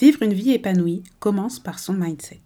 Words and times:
Vivre 0.00 0.22
une 0.22 0.32
vie 0.32 0.52
épanouie 0.52 1.02
commence 1.18 1.58
par 1.58 1.78
son 1.78 1.92
mindset. 1.92 2.40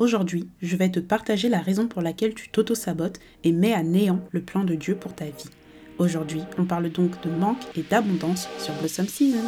Aujourd'hui, 0.00 0.48
je 0.60 0.74
vais 0.74 0.88
te 0.88 0.98
partager 0.98 1.48
la 1.48 1.60
raison 1.60 1.86
pour 1.86 2.02
laquelle 2.02 2.34
tu 2.34 2.48
t'auto-sabotes 2.48 3.20
et 3.44 3.52
mets 3.52 3.74
à 3.74 3.84
néant 3.84 4.18
le 4.32 4.42
plan 4.42 4.64
de 4.64 4.74
Dieu 4.74 4.96
pour 4.96 5.14
ta 5.14 5.26
vie. 5.26 5.50
Aujourd'hui, 5.98 6.42
on 6.58 6.64
parle 6.64 6.90
donc 6.90 7.12
de 7.22 7.30
manque 7.30 7.62
et 7.76 7.84
d'abondance 7.88 8.48
sur 8.58 8.74
Blossom 8.80 9.06
Season. 9.06 9.38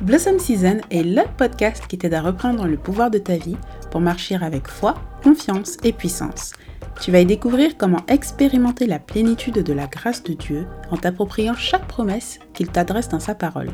Blossom 0.00 0.38
Season 0.38 0.80
est 0.90 1.02
le 1.02 1.24
podcast 1.36 1.86
qui 1.86 1.98
t'aide 1.98 2.14
à 2.14 2.22
reprendre 2.22 2.66
le 2.66 2.78
pouvoir 2.78 3.10
de 3.10 3.18
ta 3.18 3.36
vie 3.36 3.58
pour 3.90 4.00
marcher 4.00 4.36
avec 4.36 4.66
foi, 4.66 4.94
confiance 5.22 5.76
et 5.84 5.92
puissance. 5.92 6.54
Tu 7.00 7.12
vas 7.12 7.20
y 7.20 7.26
découvrir 7.26 7.76
comment 7.76 8.04
expérimenter 8.08 8.86
la 8.86 8.98
plénitude 8.98 9.62
de 9.62 9.72
la 9.72 9.86
grâce 9.86 10.22
de 10.24 10.32
Dieu 10.32 10.66
en 10.90 10.96
t'appropriant 10.96 11.54
chaque 11.54 11.86
promesse 11.86 12.40
qu'il 12.54 12.68
t'adresse 12.68 13.08
dans 13.08 13.20
sa 13.20 13.36
parole. 13.36 13.70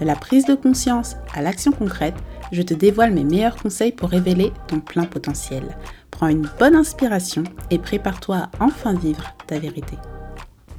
De 0.00 0.04
la 0.04 0.16
prise 0.16 0.44
de 0.44 0.54
conscience 0.54 1.16
à 1.34 1.40
l'action 1.40 1.70
concrète, 1.70 2.16
je 2.50 2.62
te 2.62 2.74
dévoile 2.74 3.12
mes 3.12 3.22
meilleurs 3.22 3.56
conseils 3.56 3.92
pour 3.92 4.10
révéler 4.10 4.52
ton 4.66 4.80
plein 4.80 5.04
potentiel. 5.04 5.62
Prends 6.10 6.28
une 6.28 6.48
bonne 6.58 6.74
inspiration 6.74 7.44
et 7.70 7.78
prépare-toi 7.78 8.36
à 8.36 8.50
enfin 8.58 8.94
vivre 8.94 9.34
ta 9.46 9.58
vérité. 9.58 9.96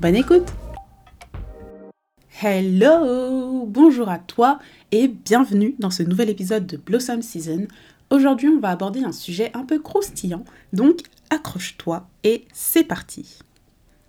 Bonne 0.01 0.15
écoute 0.15 0.51
Hello 2.41 3.65
Bonjour 3.65 4.09
à 4.09 4.19
toi 4.19 4.59
et 4.91 5.07
bienvenue 5.07 5.75
dans 5.79 5.89
ce 5.89 6.03
nouvel 6.03 6.29
épisode 6.29 6.67
de 6.67 6.77
Blossom 6.77 7.21
Season. 7.21 7.67
Aujourd'hui, 8.11 8.49
on 8.49 8.59
va 8.59 8.69
aborder 8.69 9.03
un 9.03 9.11
sujet 9.11 9.49
un 9.55 9.65
peu 9.65 9.79
croustillant, 9.79 10.45
donc 10.73 10.99
accroche-toi 11.31 12.07
et 12.23 12.45
c'est 12.53 12.83
parti. 12.83 13.39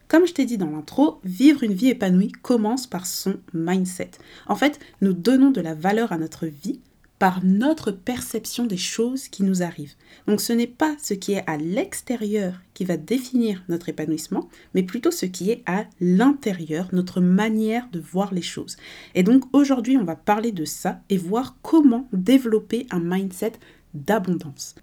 Comme 0.08 0.26
je 0.26 0.34
t'ai 0.34 0.44
dit 0.44 0.58
dans 0.58 0.70
l'intro, 0.70 1.18
vivre 1.24 1.62
une 1.62 1.72
vie 1.72 1.88
épanouie 1.88 2.30
commence 2.30 2.86
par 2.86 3.06
son 3.06 3.38
mindset. 3.54 4.10
En 4.46 4.54
fait, 4.54 4.78
nous 5.00 5.14
donnons 5.14 5.50
de 5.50 5.62
la 5.62 5.74
valeur 5.74 6.12
à 6.12 6.18
notre 6.18 6.46
vie 6.46 6.80
par 7.18 7.42
notre 7.42 7.90
perception 7.90 8.66
des 8.66 8.76
choses 8.76 9.28
qui 9.28 9.42
nous 9.42 9.62
arrivent. 9.62 9.94
Donc 10.26 10.40
ce 10.40 10.52
n'est 10.52 10.66
pas 10.66 10.94
ce 11.02 11.14
qui 11.14 11.32
est 11.32 11.44
à 11.46 11.56
l'extérieur 11.56 12.60
qui 12.74 12.84
va 12.84 12.96
définir 12.96 13.64
notre 13.68 13.88
épanouissement, 13.88 14.48
mais 14.74 14.82
plutôt 14.82 15.10
ce 15.10 15.24
qui 15.24 15.50
est 15.50 15.62
à 15.66 15.86
l'intérieur, 16.00 16.88
notre 16.92 17.20
manière 17.20 17.88
de 17.90 18.00
voir 18.00 18.34
les 18.34 18.42
choses. 18.42 18.76
Et 19.14 19.22
donc 19.22 19.44
aujourd'hui, 19.54 19.96
on 19.96 20.04
va 20.04 20.16
parler 20.16 20.52
de 20.52 20.66
ça 20.66 21.00
et 21.08 21.16
voir 21.16 21.56
comment 21.62 22.06
développer 22.12 22.86
un 22.90 23.00
mindset 23.00 23.52
d'abondance. 23.96 24.74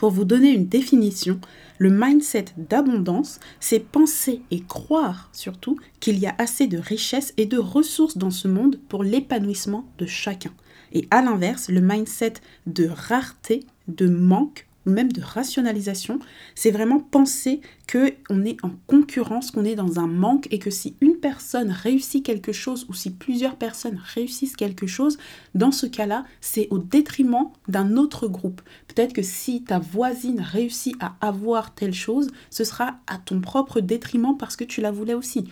Pour 0.00 0.10
vous 0.10 0.24
donner 0.24 0.48
une 0.50 0.66
définition, 0.66 1.38
le 1.76 1.90
mindset 1.90 2.46
d'abondance, 2.56 3.38
c'est 3.60 3.80
penser 3.80 4.40
et 4.50 4.62
croire 4.62 5.28
surtout 5.32 5.76
qu'il 6.00 6.18
y 6.18 6.26
a 6.26 6.34
assez 6.38 6.66
de 6.66 6.78
richesses 6.78 7.34
et 7.36 7.44
de 7.44 7.58
ressources 7.58 8.16
dans 8.16 8.30
ce 8.30 8.48
monde 8.48 8.80
pour 8.88 9.04
l'épanouissement 9.04 9.84
de 9.98 10.06
chacun. 10.06 10.52
Et 10.92 11.06
à 11.10 11.20
l'inverse, 11.20 11.68
le 11.68 11.82
mindset 11.82 12.34
de 12.66 12.88
rareté, 12.88 13.66
de 13.88 14.08
manque, 14.08 14.66
même 14.86 15.12
de 15.12 15.20
rationalisation, 15.20 16.18
c'est 16.54 16.70
vraiment 16.70 17.00
penser 17.00 17.60
qu'on 17.90 18.44
est 18.44 18.56
en 18.64 18.70
concurrence, 18.86 19.50
qu'on 19.50 19.64
est 19.64 19.74
dans 19.74 19.98
un 19.98 20.06
manque 20.06 20.48
et 20.50 20.58
que 20.58 20.70
si 20.70 20.96
une 21.00 21.16
personne 21.16 21.70
réussit 21.70 22.24
quelque 22.24 22.52
chose 22.52 22.86
ou 22.88 22.94
si 22.94 23.10
plusieurs 23.10 23.56
personnes 23.56 24.00
réussissent 24.14 24.56
quelque 24.56 24.86
chose, 24.86 25.18
dans 25.54 25.72
ce 25.72 25.86
cas-là, 25.86 26.24
c'est 26.40 26.68
au 26.70 26.78
détriment 26.78 27.50
d'un 27.68 27.96
autre 27.96 28.28
groupe. 28.28 28.62
Peut-être 28.88 29.12
que 29.12 29.22
si 29.22 29.62
ta 29.62 29.78
voisine 29.78 30.40
réussit 30.40 30.96
à 31.00 31.16
avoir 31.20 31.74
telle 31.74 31.94
chose, 31.94 32.28
ce 32.50 32.64
sera 32.64 32.98
à 33.06 33.18
ton 33.18 33.40
propre 33.40 33.80
détriment 33.80 34.36
parce 34.38 34.56
que 34.56 34.64
tu 34.64 34.80
la 34.80 34.90
voulais 34.90 35.14
aussi. 35.14 35.44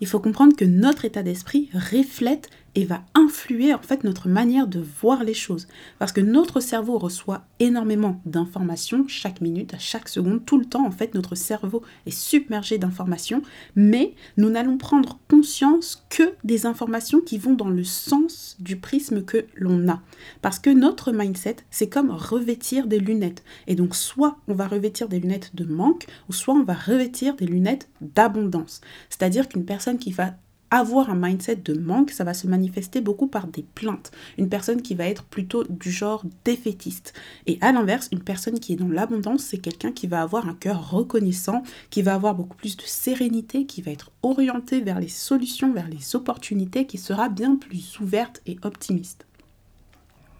Il 0.00 0.06
faut 0.06 0.20
comprendre 0.20 0.56
que 0.56 0.64
notre 0.64 1.04
état 1.04 1.22
d'esprit 1.22 1.70
reflète 1.72 2.50
et 2.74 2.84
va 2.84 3.02
influer 3.14 3.72
en 3.72 3.80
fait 3.80 4.04
notre 4.04 4.28
manière 4.28 4.66
de 4.66 4.80
voir 4.80 5.24
les 5.24 5.34
choses. 5.34 5.68
Parce 5.98 6.12
que 6.12 6.20
notre 6.20 6.60
cerveau 6.60 6.98
reçoit 6.98 7.44
énormément 7.60 8.20
d'informations 8.26 9.06
chaque 9.08 9.40
minute, 9.40 9.74
à 9.74 9.78
chaque 9.78 10.08
seconde, 10.08 10.44
tout 10.44 10.58
le 10.58 10.64
temps 10.64 10.86
en 10.86 10.90
fait 10.90 11.14
notre 11.14 11.34
cerveau 11.34 11.82
est 12.06 12.10
submergé 12.10 12.78
d'informations, 12.78 13.42
mais 13.76 14.14
nous 14.36 14.50
n'allons 14.50 14.78
prendre 14.78 15.18
conscience 15.28 16.04
que 16.10 16.34
des 16.44 16.66
informations 16.66 17.20
qui 17.20 17.38
vont 17.38 17.54
dans 17.54 17.70
le 17.70 17.84
sens 17.84 18.56
du 18.58 18.76
prisme 18.76 19.24
que 19.24 19.46
l'on 19.54 19.88
a. 19.88 20.00
Parce 20.42 20.58
que 20.58 20.70
notre 20.70 21.12
mindset, 21.12 21.56
c'est 21.70 21.88
comme 21.88 22.10
revêtir 22.10 22.86
des 22.86 22.98
lunettes. 22.98 23.44
Et 23.66 23.74
donc 23.74 23.94
soit 23.94 24.38
on 24.48 24.54
va 24.54 24.66
revêtir 24.66 25.08
des 25.08 25.20
lunettes 25.20 25.54
de 25.54 25.64
manque, 25.64 26.06
ou 26.28 26.32
soit 26.32 26.54
on 26.54 26.64
va 26.64 26.74
revêtir 26.74 27.36
des 27.36 27.46
lunettes 27.46 27.88
d'abondance. 28.00 28.80
C'est-à-dire 29.08 29.48
qu'une 29.48 29.64
personne 29.64 29.98
qui 29.98 30.12
va 30.12 30.34
avoir 30.78 31.10
un 31.10 31.14
mindset 31.14 31.56
de 31.56 31.74
manque, 31.74 32.10
ça 32.10 32.24
va 32.24 32.34
se 32.34 32.46
manifester 32.46 33.00
beaucoup 33.00 33.26
par 33.26 33.46
des 33.46 33.62
plaintes. 33.62 34.10
Une 34.38 34.48
personne 34.48 34.82
qui 34.82 34.94
va 34.94 35.06
être 35.06 35.24
plutôt 35.24 35.64
du 35.64 35.90
genre 35.90 36.24
défaitiste. 36.44 37.12
Et 37.46 37.58
à 37.60 37.72
l'inverse, 37.72 38.08
une 38.12 38.22
personne 38.22 38.58
qui 38.58 38.72
est 38.72 38.76
dans 38.76 38.88
l'abondance, 38.88 39.44
c'est 39.44 39.58
quelqu'un 39.58 39.92
qui 39.92 40.06
va 40.06 40.22
avoir 40.22 40.48
un 40.48 40.54
cœur 40.54 40.90
reconnaissant, 40.90 41.62
qui 41.90 42.02
va 42.02 42.14
avoir 42.14 42.34
beaucoup 42.34 42.56
plus 42.56 42.76
de 42.76 42.82
sérénité, 42.82 43.66
qui 43.66 43.82
va 43.82 43.92
être 43.92 44.10
orienté 44.22 44.80
vers 44.80 45.00
les 45.00 45.08
solutions, 45.08 45.72
vers 45.72 45.88
les 45.88 46.16
opportunités, 46.16 46.86
qui 46.86 46.98
sera 46.98 47.28
bien 47.28 47.56
plus 47.56 47.98
ouverte 48.00 48.42
et 48.46 48.56
optimiste. 48.62 49.26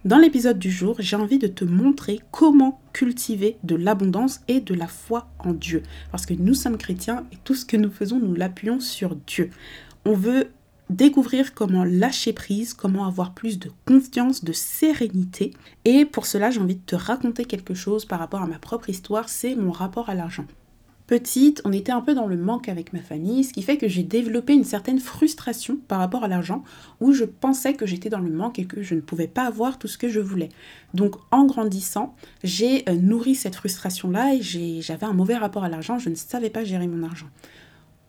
Dans 0.05 0.19
l'épisode 0.19 0.59
du 0.59 0.71
jour, 0.71 0.97
j'ai 0.99 1.17
envie 1.17 1.39
de 1.39 1.47
te 1.47 1.65
montrer 1.65 2.21
comment 2.31 2.79
cultiver 2.93 3.57
de 3.63 3.75
l'abondance 3.75 4.43
et 4.49 4.61
de 4.61 4.75
la 4.75 4.87
foi 4.87 5.29
en 5.39 5.55
Dieu. 5.55 5.83
Parce 6.11 6.27
que 6.27 6.35
nous 6.35 6.53
sommes 6.53 6.77
chrétiens 6.77 7.25
et 7.33 7.39
tout 7.43 7.55
ce 7.55 7.65
que 7.65 7.79
nous 7.79 7.91
faisons, 7.91 8.19
nous 8.19 8.35
l'appuyons 8.35 8.81
sur 8.81 9.17
Dieu 9.17 9.49
on 10.05 10.15
veut 10.15 10.51
découvrir 10.91 11.55
comment 11.55 11.85
lâcher 11.85 12.33
prise, 12.33 12.75
comment 12.75 13.07
avoir 13.07 13.33
plus 13.33 13.59
de 13.59 13.71
confiance, 13.87 14.45
de 14.45 14.53
sérénité. 14.53 15.53
Et 15.85 16.05
pour 16.05 16.27
cela, 16.27 16.51
j'ai 16.51 16.61
envie 16.61 16.77
de 16.77 16.85
te 16.85 16.97
raconter 16.97 17.45
quelque 17.45 17.75
chose 17.75 18.05
par 18.05 18.19
rapport 18.19 18.43
à 18.43 18.47
ma 18.47 18.59
propre 18.59 18.91
histoire, 18.91 19.29
c'est 19.29 19.55
mon 19.55 19.73
rapport 19.73 20.11
à 20.11 20.15
l'argent. 20.15 20.45
Petite, 21.07 21.61
on 21.67 21.73
était 21.73 21.93
un 21.93 22.01
peu 22.01 22.15
dans 22.15 22.27
le 22.27 22.37
manque 22.39 22.71
avec 22.71 22.95
ma 22.95 23.03
famille, 23.03 23.45
ce 23.45 23.53
qui 23.53 23.61
fait 23.61 23.77
que 23.77 23.89
j'ai 23.89 24.03
développé 24.03 24.55
une 24.55 24.65
certaine 24.65 25.01
frustration 25.01 25.77
par 25.87 25.99
rapport 25.99 26.25
à 26.25 26.29
l'argent, 26.29 26.65
où 27.01 27.13
je 27.13 27.25
pensais 27.25 27.75
que 27.75 27.85
j'étais 27.85 28.09
dans 28.09 28.21
le 28.21 28.31
manque 28.31 28.59
et 28.59 28.65
que 28.65 28.83
je 28.83 28.95
ne 28.95 29.03
pouvais 29.03 29.27
pas 29.27 29.43
avoir 29.43 29.79
tout 29.79 29.89
ce 29.89 29.99
que 29.99 30.09
je 30.09 30.21
voulais. 30.21 30.49
Donc 30.95 31.17
en 31.31 31.45
grandissant, 31.45 32.15
j'ai 32.43 32.89
euh, 32.89 32.95
nourri 32.95 33.35
cette 33.35 33.55
frustration-là 33.55 34.35
et 34.35 34.41
j'avais 34.81 35.05
un 35.05 35.13
mauvais 35.13 35.37
rapport 35.37 35.65
à 35.65 35.69
l'argent, 35.69 35.99
je 35.99 36.09
ne 36.09 36.15
savais 36.15 36.49
pas 36.49 36.65
gérer 36.65 36.87
mon 36.87 37.03
argent 37.03 37.29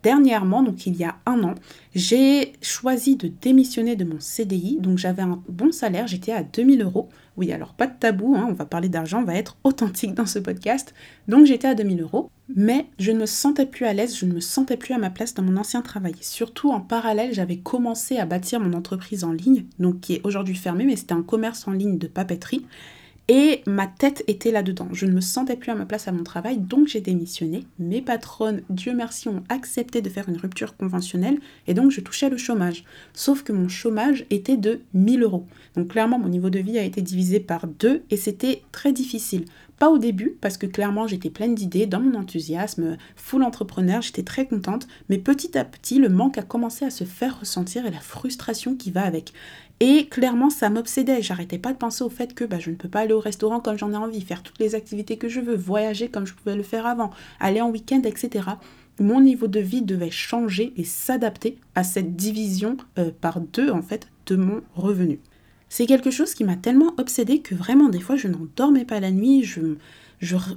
dernièrement, 0.06 0.62
donc 0.62 0.86
il 0.86 0.94
y 0.94 1.02
a 1.02 1.16
un 1.26 1.42
an, 1.42 1.56
j'ai 1.92 2.52
choisi 2.62 3.16
de 3.16 3.26
démissionner 3.26 3.96
de 3.96 4.04
mon 4.04 4.20
CDI. 4.20 4.78
Donc 4.78 4.98
j'avais 4.98 5.22
un 5.22 5.42
bon 5.48 5.72
salaire, 5.72 6.06
j'étais 6.06 6.30
à 6.30 6.44
2000 6.44 6.80
euros. 6.82 7.08
Oui, 7.36 7.50
alors 7.50 7.74
pas 7.74 7.88
de 7.88 7.98
tabou, 7.98 8.36
hein, 8.36 8.46
on 8.48 8.52
va 8.52 8.66
parler 8.66 8.88
d'argent, 8.88 9.22
on 9.22 9.24
va 9.24 9.34
être 9.34 9.56
authentique 9.64 10.14
dans 10.14 10.24
ce 10.24 10.38
podcast. 10.38 10.94
Donc 11.26 11.44
j'étais 11.46 11.66
à 11.66 11.74
2000 11.74 12.02
euros, 12.02 12.30
mais 12.54 12.86
je 13.00 13.10
ne 13.10 13.18
me 13.18 13.26
sentais 13.26 13.66
plus 13.66 13.84
à 13.84 13.92
l'aise, 13.94 14.16
je 14.16 14.26
ne 14.26 14.34
me 14.34 14.38
sentais 14.38 14.76
plus 14.76 14.94
à 14.94 14.98
ma 14.98 15.10
place 15.10 15.34
dans 15.34 15.42
mon 15.42 15.56
ancien 15.56 15.82
travail. 15.82 16.14
Surtout 16.20 16.70
en 16.70 16.80
parallèle, 16.80 17.34
j'avais 17.34 17.58
commencé 17.58 18.18
à 18.18 18.26
bâtir 18.26 18.60
mon 18.60 18.74
entreprise 18.74 19.24
en 19.24 19.32
ligne, 19.32 19.64
donc 19.80 19.98
qui 19.98 20.14
est 20.14 20.20
aujourd'hui 20.22 20.54
fermée, 20.54 20.84
mais 20.84 20.94
c'était 20.94 21.14
un 21.14 21.22
commerce 21.22 21.66
en 21.66 21.72
ligne 21.72 21.98
de 21.98 22.06
papeterie. 22.06 22.64
Et 23.28 23.62
ma 23.66 23.88
tête 23.88 24.22
était 24.28 24.52
là-dedans. 24.52 24.88
Je 24.92 25.04
ne 25.04 25.10
me 25.10 25.20
sentais 25.20 25.56
plus 25.56 25.72
à 25.72 25.74
ma 25.74 25.84
place 25.84 26.06
à 26.06 26.12
mon 26.12 26.22
travail, 26.22 26.58
donc 26.58 26.86
j'ai 26.86 27.00
démissionné. 27.00 27.64
Mes 27.80 28.00
patronnes, 28.00 28.62
Dieu 28.70 28.94
merci, 28.94 29.28
ont 29.28 29.42
accepté 29.48 30.00
de 30.00 30.08
faire 30.08 30.28
une 30.28 30.36
rupture 30.36 30.76
conventionnelle 30.76 31.40
et 31.66 31.74
donc 31.74 31.90
je 31.90 32.00
touchais 32.00 32.30
le 32.30 32.36
chômage. 32.36 32.84
Sauf 33.14 33.42
que 33.42 33.52
mon 33.52 33.68
chômage 33.68 34.24
était 34.30 34.56
de 34.56 34.80
1000 34.94 35.24
euros. 35.24 35.44
Donc 35.74 35.88
clairement, 35.88 36.20
mon 36.20 36.28
niveau 36.28 36.50
de 36.50 36.60
vie 36.60 36.78
a 36.78 36.84
été 36.84 37.02
divisé 37.02 37.40
par 37.40 37.66
deux 37.66 38.04
et 38.10 38.16
c'était 38.16 38.62
très 38.70 38.92
difficile. 38.92 39.46
Pas 39.78 39.90
au 39.90 39.98
début, 39.98 40.38
parce 40.40 40.56
que 40.56 40.66
clairement 40.66 41.06
j'étais 41.06 41.28
pleine 41.28 41.54
d'idées, 41.54 41.86
dans 41.86 42.00
mon 42.00 42.18
enthousiasme, 42.18 42.96
full 43.14 43.42
entrepreneur, 43.42 44.00
j'étais 44.00 44.22
très 44.22 44.46
contente, 44.46 44.88
mais 45.08 45.18
petit 45.18 45.58
à 45.58 45.64
petit 45.64 45.98
le 45.98 46.08
manque 46.08 46.38
a 46.38 46.42
commencé 46.42 46.84
à 46.84 46.90
se 46.90 47.04
faire 47.04 47.40
ressentir 47.40 47.84
et 47.84 47.90
la 47.90 48.00
frustration 48.00 48.74
qui 48.74 48.90
va 48.90 49.02
avec. 49.02 49.32
Et 49.80 50.06
clairement, 50.06 50.48
ça 50.48 50.70
m'obsédait. 50.70 51.20
J'arrêtais 51.20 51.58
pas 51.58 51.72
de 51.72 51.78
penser 51.78 52.02
au 52.02 52.08
fait 52.08 52.34
que 52.34 52.44
bah, 52.44 52.58
je 52.58 52.70
ne 52.70 52.76
peux 52.76 52.88
pas 52.88 53.00
aller 53.00 53.12
au 53.12 53.20
restaurant 53.20 53.60
comme 53.60 53.76
j'en 53.76 53.92
ai 53.92 53.96
envie, 53.96 54.22
faire 54.22 54.42
toutes 54.42 54.58
les 54.58 54.74
activités 54.74 55.18
que 55.18 55.28
je 55.28 55.40
veux, 55.40 55.56
voyager 55.56 56.08
comme 56.08 56.26
je 56.26 56.32
pouvais 56.32 56.56
le 56.56 56.62
faire 56.62 56.86
avant, 56.86 57.10
aller 57.40 57.60
en 57.60 57.70
week-end, 57.70 58.00
etc. 58.04 58.48
Mon 58.98 59.20
niveau 59.20 59.46
de 59.46 59.60
vie 59.60 59.82
devait 59.82 60.10
changer 60.10 60.72
et 60.78 60.84
s'adapter 60.84 61.58
à 61.74 61.84
cette 61.84 62.16
division 62.16 62.78
euh, 62.98 63.10
par 63.20 63.42
deux, 63.42 63.70
en 63.70 63.82
fait, 63.82 64.08
de 64.24 64.36
mon 64.36 64.62
revenu. 64.74 65.20
C'est 65.68 65.86
quelque 65.86 66.10
chose 66.10 66.34
qui 66.34 66.44
m'a 66.44 66.56
tellement 66.56 66.94
obsédée 66.96 67.40
que 67.40 67.54
vraiment, 67.54 67.88
des 67.88 68.00
fois, 68.00 68.16
je 68.16 68.28
n'en 68.28 68.46
dormais 68.56 68.84
pas 68.84 69.00
la 69.00 69.10
nuit, 69.10 69.42
je, 69.42 69.76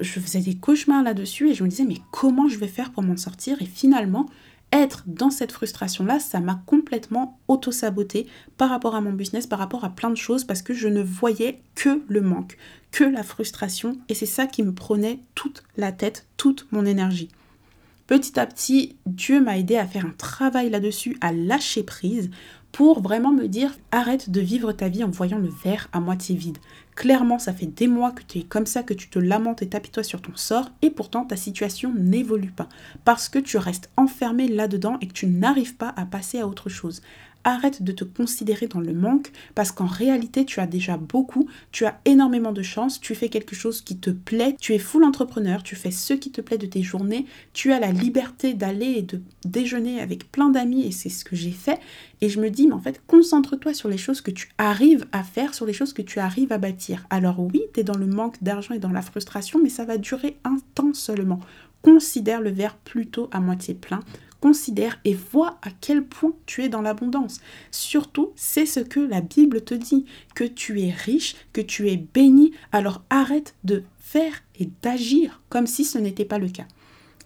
faisais 0.03 0.41
des 0.41 0.55
cauchemars 0.55 1.03
là-dessus 1.03 1.49
et 1.49 1.53
je 1.53 1.63
me 1.63 1.69
disais, 1.69 1.85
mais 1.85 1.97
comment 2.11 2.47
je 2.47 2.57
vais 2.57 2.67
faire 2.67 2.91
pour 2.91 3.03
m'en 3.03 3.17
sortir? 3.17 3.61
Et 3.61 3.65
finalement, 3.65 4.27
être 4.71 5.03
dans 5.07 5.31
cette 5.31 5.51
frustration-là, 5.51 6.19
ça 6.19 6.39
m'a 6.39 6.61
complètement 6.67 7.39
auto-saboté 7.47 8.27
par 8.57 8.69
rapport 8.69 8.95
à 8.95 9.01
mon 9.01 9.13
business, 9.13 9.47
par 9.47 9.59
rapport 9.59 9.83
à 9.83 9.89
plein 9.89 10.11
de 10.11 10.15
choses, 10.15 10.43
parce 10.43 10.61
que 10.61 10.73
je 10.73 10.87
ne 10.87 11.01
voyais 11.01 11.61
que 11.73 12.03
le 12.07 12.21
manque, 12.21 12.57
que 12.91 13.03
la 13.03 13.23
frustration, 13.23 13.97
et 14.09 14.13
c'est 14.13 14.27
ça 14.27 14.45
qui 14.45 14.61
me 14.61 14.73
prenait 14.73 15.19
toute 15.33 15.63
la 15.75 15.91
tête, 15.91 16.27
toute 16.37 16.67
mon 16.71 16.85
énergie. 16.85 17.29
Petit 18.05 18.39
à 18.39 18.47
petit, 18.47 18.95
Dieu 19.05 19.39
m'a 19.39 19.59
aidé 19.59 19.75
à 19.77 19.85
faire 19.85 20.05
un 20.05 20.15
travail 20.17 20.69
là-dessus, 20.71 21.17
à 21.21 21.31
lâcher 21.31 21.83
prise 21.83 22.31
pour 22.71 23.01
vraiment 23.01 23.31
me 23.31 23.47
dire 23.47 23.75
arrête 23.91 24.29
de 24.29 24.41
vivre 24.41 24.71
ta 24.71 24.89
vie 24.89 25.03
en 25.03 25.09
voyant 25.09 25.39
le 25.39 25.49
verre 25.63 25.89
à 25.91 25.99
moitié 25.99 26.35
vide. 26.35 26.59
Clairement, 26.95 27.39
ça 27.39 27.53
fait 27.53 27.65
des 27.65 27.87
mois 27.87 28.11
que 28.11 28.23
tu 28.23 28.39
es 28.39 28.43
comme 28.43 28.65
ça, 28.65 28.83
que 28.83 28.93
tu 28.93 29.09
te 29.09 29.19
lamentes 29.19 29.61
et 29.61 29.69
t'apitoies 29.69 30.03
sur 30.03 30.21
ton 30.21 30.35
sort, 30.35 30.69
et 30.81 30.89
pourtant 30.89 31.23
ta 31.23 31.37
situation 31.37 31.93
n'évolue 31.95 32.51
pas, 32.51 32.67
parce 33.05 33.29
que 33.29 33.39
tu 33.39 33.57
restes 33.57 33.89
enfermé 33.95 34.47
là-dedans 34.47 34.97
et 35.01 35.07
que 35.07 35.13
tu 35.13 35.27
n'arrives 35.27 35.75
pas 35.75 35.93
à 35.95 36.05
passer 36.05 36.39
à 36.39 36.47
autre 36.47 36.67
chose. 36.69 37.01
Arrête 37.43 37.83
de 37.83 37.91
te 37.91 38.03
considérer 38.03 38.67
dans 38.67 38.79
le 38.79 38.93
manque 38.93 39.31
parce 39.55 39.71
qu'en 39.71 39.85
réalité 39.85 40.45
tu 40.45 40.59
as 40.59 40.67
déjà 40.67 40.97
beaucoup, 40.97 41.47
tu 41.71 41.85
as 41.85 41.99
énormément 42.05 42.51
de 42.51 42.61
chance, 42.61 42.99
tu 42.99 43.15
fais 43.15 43.29
quelque 43.29 43.55
chose 43.55 43.81
qui 43.81 43.97
te 43.97 44.09
plaît, 44.09 44.55
tu 44.59 44.73
es 44.73 44.79
full 44.79 45.03
entrepreneur, 45.03 45.63
tu 45.63 45.75
fais 45.75 45.91
ce 45.91 46.13
qui 46.13 46.31
te 46.31 46.41
plaît 46.41 46.57
de 46.57 46.65
tes 46.65 46.83
journées, 46.83 47.25
tu 47.53 47.71
as 47.71 47.79
la 47.79 47.91
liberté 47.91 48.53
d'aller 48.53 48.95
et 48.97 49.01
de 49.01 49.21
déjeuner 49.45 50.01
avec 50.01 50.31
plein 50.31 50.49
d'amis 50.49 50.85
et 50.85 50.91
c'est 50.91 51.09
ce 51.09 51.23
que 51.23 51.35
j'ai 51.35 51.51
fait. 51.51 51.79
Et 52.21 52.29
je 52.29 52.39
me 52.39 52.49
dis, 52.49 52.67
mais 52.67 52.73
en 52.73 52.79
fait, 52.79 53.01
concentre-toi 53.07 53.73
sur 53.73 53.89
les 53.89 53.97
choses 53.97 54.21
que 54.21 54.31
tu 54.31 54.49
arrives 54.57 55.05
à 55.11 55.23
faire, 55.23 55.53
sur 55.53 55.65
les 55.65 55.73
choses 55.73 55.93
que 55.93 56.01
tu 56.01 56.19
arrives 56.19 56.51
à 56.51 56.57
bâtir. 56.57 57.05
Alors 57.09 57.39
oui, 57.39 57.61
tu 57.73 57.79
es 57.79 57.83
dans 57.83 57.97
le 57.97 58.07
manque 58.07 58.43
d'argent 58.43 58.73
et 58.73 58.79
dans 58.79 58.91
la 58.91 59.01
frustration, 59.01 59.59
mais 59.61 59.69
ça 59.69 59.85
va 59.85 59.97
durer 59.97 60.37
un 60.43 60.57
temps 60.75 60.93
seulement. 60.93 61.39
Considère 61.81 62.41
le 62.41 62.49
verre 62.49 62.75
plutôt 62.75 63.29
à 63.31 63.39
moitié 63.39 63.73
plein 63.73 64.01
considère 64.41 64.99
et 65.05 65.13
vois 65.13 65.59
à 65.61 65.69
quel 65.81 66.05
point 66.05 66.33
tu 66.45 66.63
es 66.63 66.69
dans 66.69 66.81
l'abondance. 66.81 67.39
Surtout, 67.71 68.31
c'est 68.35 68.65
ce 68.65 68.79
que 68.79 68.99
la 68.99 69.21
Bible 69.21 69.61
te 69.63 69.73
dit, 69.73 70.05
que 70.35 70.43
tu 70.43 70.81
es 70.81 70.91
riche, 70.91 71.35
que 71.53 71.61
tu 71.61 71.89
es 71.89 71.97
béni, 71.97 72.51
alors 72.71 73.03
arrête 73.09 73.55
de 73.63 73.83
faire 73.99 74.43
et 74.59 74.69
d'agir 74.81 75.41
comme 75.49 75.67
si 75.67 75.85
ce 75.85 75.97
n'était 75.97 76.25
pas 76.25 76.39
le 76.39 76.49
cas. 76.49 76.67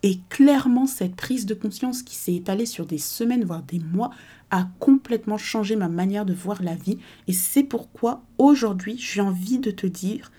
Et 0.05 0.19
clairement, 0.29 0.85
cette 0.85 1.15
prise 1.15 1.45
de 1.45 1.53
conscience 1.53 2.03
qui 2.03 2.15
s'est 2.15 2.35
étalée 2.35 2.65
sur 2.65 2.85
des 2.85 2.97
semaines, 2.97 3.45
voire 3.45 3.63
des 3.63 3.79
mois, 3.79 4.11
a 4.51 4.67
complètement 4.79 5.37
changé 5.37 5.77
ma 5.77 5.87
manière 5.87 6.25
de 6.25 6.33
voir 6.33 6.61
la 6.61 6.75
vie. 6.75 6.99
Et 7.27 7.33
c'est 7.33 7.63
pourquoi 7.63 8.21
aujourd'hui, 8.37 8.97
j'ai 8.99 9.21
envie 9.21 9.59
de 9.59 9.71
te 9.71 9.87
dire, 9.87 10.29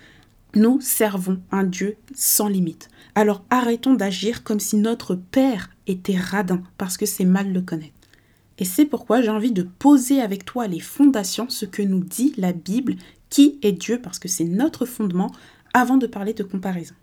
nous 0.56 0.80
servons 0.80 1.40
un 1.50 1.64
Dieu 1.64 1.96
sans 2.14 2.48
limite. 2.48 2.88
Alors 3.14 3.44
arrêtons 3.50 3.94
d'agir 3.94 4.42
comme 4.44 4.60
si 4.60 4.76
notre 4.76 5.14
Père 5.14 5.70
était 5.86 6.16
radin, 6.16 6.62
parce 6.78 6.96
que 6.96 7.06
c'est 7.06 7.24
mal 7.24 7.52
le 7.52 7.60
connaître. 7.60 7.92
Et 8.58 8.64
c'est 8.64 8.84
pourquoi 8.84 9.20
j'ai 9.20 9.30
envie 9.30 9.52
de 9.52 9.62
poser 9.62 10.20
avec 10.20 10.44
toi 10.44 10.66
les 10.66 10.80
fondations, 10.80 11.48
ce 11.48 11.66
que 11.66 11.82
nous 11.82 12.02
dit 12.02 12.34
la 12.36 12.52
Bible, 12.52 12.96
qui 13.30 13.58
est 13.62 13.72
Dieu, 13.72 14.00
parce 14.00 14.18
que 14.18 14.28
c'est 14.28 14.44
notre 14.44 14.86
fondement, 14.86 15.32
avant 15.72 15.96
de 15.96 16.06
parler 16.06 16.34
de 16.34 16.44
comparaison. 16.44 16.94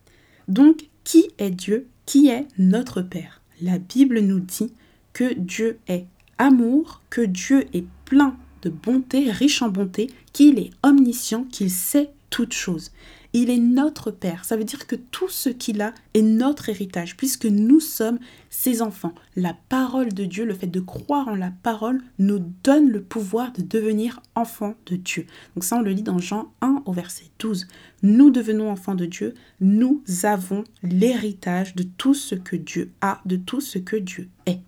Donc, 0.48 0.88
qui 1.04 1.30
est 1.38 1.52
Dieu? 1.52 1.88
Qui 2.06 2.30
est 2.30 2.48
notre 2.58 3.02
Père? 3.02 3.42
La 3.62 3.80
Bible 3.80 4.20
nous 4.22 4.40
dit 4.40 4.72
que 5.14 5.34
Dieu 5.34 5.78
est 5.88 6.06
amour, 6.38 7.02
que 7.10 7.22
Dieu 7.22 7.66
est 7.74 7.86
plein 8.06 8.38
de 8.62 8.70
bonté, 8.70 9.30
riche 9.30 9.62
en 9.62 9.70
bonté, 9.70 10.10
qu'il 10.34 10.58
est 10.58 10.72
omniscient, 10.84 11.44
qu'il 11.44 11.70
sait 11.70 12.12
toutes 12.30 12.54
choses. 12.54 12.92
Il 13.34 13.50
est 13.50 13.58
notre 13.58 14.12
Père. 14.12 14.44
Ça 14.44 14.58
veut 14.58 14.66
dire 14.66 14.88
que 14.88 14.96
tout 14.96 15.30
ce 15.30 15.50
qu'il 15.50 15.82
a 15.82 15.94
est 16.14 16.22
notre 16.22 16.68
héritage, 16.68 17.16
puisque 17.16 17.46
nous 17.46 17.80
sommes 17.80 18.20
ses 18.50 18.82
enfants. 18.82 19.14
La 19.38 19.56
parole 19.70 20.14
de 20.14 20.26
Dieu, 20.26 20.46
le 20.46 20.54
fait 20.54 20.68
de 20.68 20.82
croire 20.82 21.30
en 21.30 21.36
la 21.36 21.52
parole, 21.64 22.02
nous 22.20 22.40
donne 22.64 22.90
le 22.90 23.02
pouvoir 23.02 23.54
de 23.54 23.62
devenir 23.62 24.22
enfants 24.36 24.76
de 24.86 24.98
Dieu. 24.98 25.26
Donc 25.56 25.64
ça, 25.64 25.78
on 25.78 25.82
le 25.82 25.92
lit 25.92 26.04
dans 26.04 26.20
Jean 26.20 26.52
1 26.62 26.84
au 26.86 26.92
verset 26.92 27.26
12. 27.40 27.68
Nous 28.04 28.32
devenons 28.32 28.70
enfants 28.70 28.96
de 28.96 29.06
Dieu, 29.06 29.34
nous 29.62 30.04
avons 30.24 30.64
l'héritage 30.84 31.76
de 31.76 31.84
tout 31.84 32.14
ce 32.14 32.36
que 32.36 32.58
Dieu 32.58 32.92
a, 33.00 33.22
de 33.26 33.38
tout 33.38 33.62
ce 33.62 33.78
que 33.78 33.96
Dieu 33.96 34.30
est. 34.46 34.60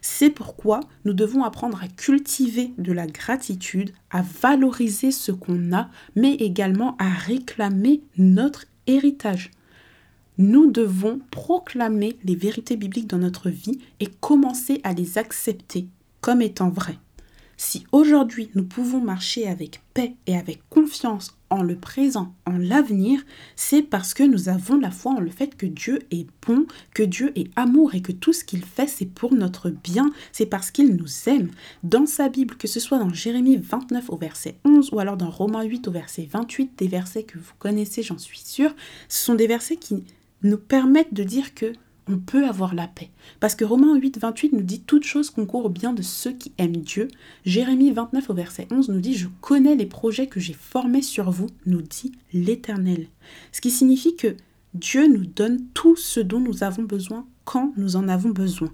C'est 0.00 0.30
pourquoi 0.30 0.80
nous 1.04 1.12
devons 1.12 1.44
apprendre 1.44 1.82
à 1.82 1.88
cultiver 1.88 2.72
de 2.78 2.92
la 2.92 3.06
gratitude, 3.06 3.92
à 4.10 4.22
valoriser 4.22 5.10
ce 5.10 5.32
qu'on 5.32 5.72
a, 5.72 5.88
mais 6.16 6.34
également 6.34 6.96
à 6.98 7.08
réclamer 7.08 8.02
notre 8.18 8.66
héritage. 8.86 9.50
Nous 10.38 10.70
devons 10.70 11.20
proclamer 11.30 12.16
les 12.24 12.34
vérités 12.34 12.76
bibliques 12.76 13.06
dans 13.06 13.18
notre 13.18 13.50
vie 13.50 13.78
et 14.00 14.06
commencer 14.06 14.80
à 14.82 14.92
les 14.92 15.18
accepter 15.18 15.86
comme 16.20 16.42
étant 16.42 16.70
vraies. 16.70 16.98
Si 17.64 17.86
aujourd'hui 17.92 18.50
nous 18.56 18.64
pouvons 18.64 19.00
marcher 19.00 19.46
avec 19.46 19.82
paix 19.94 20.16
et 20.26 20.36
avec 20.36 20.68
confiance 20.68 21.38
en 21.48 21.62
le 21.62 21.76
présent, 21.76 22.34
en 22.44 22.58
l'avenir, 22.58 23.22
c'est 23.54 23.82
parce 23.82 24.14
que 24.14 24.24
nous 24.24 24.48
avons 24.48 24.80
la 24.80 24.90
foi 24.90 25.12
en 25.12 25.20
le 25.20 25.30
fait 25.30 25.56
que 25.56 25.66
Dieu 25.66 26.00
est 26.10 26.26
bon, 26.44 26.66
que 26.92 27.04
Dieu 27.04 27.30
est 27.36 27.52
amour 27.54 27.94
et 27.94 28.02
que 28.02 28.10
tout 28.10 28.32
ce 28.32 28.42
qu'il 28.42 28.64
fait, 28.64 28.88
c'est 28.88 29.06
pour 29.06 29.32
notre 29.32 29.70
bien, 29.70 30.10
c'est 30.32 30.46
parce 30.46 30.72
qu'il 30.72 30.96
nous 30.96 31.28
aime. 31.28 31.52
Dans 31.84 32.04
sa 32.04 32.28
Bible, 32.28 32.56
que 32.56 32.66
ce 32.66 32.80
soit 32.80 32.98
dans 32.98 33.14
Jérémie 33.14 33.58
29 33.58 34.10
au 34.10 34.16
verset 34.16 34.56
11 34.64 34.90
ou 34.92 34.98
alors 34.98 35.16
dans 35.16 35.30
Romains 35.30 35.62
8 35.62 35.86
au 35.86 35.92
verset 35.92 36.28
28, 36.28 36.72
des 36.76 36.88
versets 36.88 37.22
que 37.22 37.38
vous 37.38 37.54
connaissez, 37.60 38.02
j'en 38.02 38.18
suis 38.18 38.40
sûre, 38.40 38.74
ce 39.08 39.24
sont 39.24 39.36
des 39.36 39.46
versets 39.46 39.76
qui 39.76 40.02
nous 40.42 40.58
permettent 40.58 41.14
de 41.14 41.22
dire 41.22 41.54
que 41.54 41.72
on 42.08 42.18
peut 42.18 42.46
avoir 42.46 42.74
la 42.74 42.88
paix. 42.88 43.10
Parce 43.40 43.54
que 43.54 43.64
Romains 43.64 43.96
8, 43.96 44.18
28 44.18 44.52
nous 44.52 44.62
dit 44.62 44.80
toute 44.80 45.04
chose 45.04 45.30
concourt 45.30 45.66
au 45.66 45.68
bien 45.68 45.92
de 45.92 46.02
ceux 46.02 46.32
qui 46.32 46.52
aiment 46.58 46.76
Dieu. 46.76 47.08
Jérémie 47.44 47.92
29 47.92 48.30
au 48.30 48.34
verset 48.34 48.66
11 48.70 48.88
nous 48.88 49.00
dit 49.00 49.14
Je 49.14 49.28
connais 49.40 49.74
les 49.74 49.86
projets 49.86 50.26
que 50.26 50.40
j'ai 50.40 50.52
formés 50.52 51.02
sur 51.02 51.30
vous, 51.30 51.48
nous 51.66 51.82
dit 51.82 52.12
l'Éternel. 52.32 53.06
Ce 53.52 53.60
qui 53.60 53.70
signifie 53.70 54.16
que 54.16 54.36
Dieu 54.74 55.06
nous 55.06 55.26
donne 55.26 55.64
tout 55.74 55.96
ce 55.96 56.20
dont 56.20 56.40
nous 56.40 56.64
avons 56.64 56.82
besoin 56.82 57.26
quand 57.44 57.72
nous 57.76 57.96
en 57.96 58.08
avons 58.08 58.30
besoin. 58.30 58.72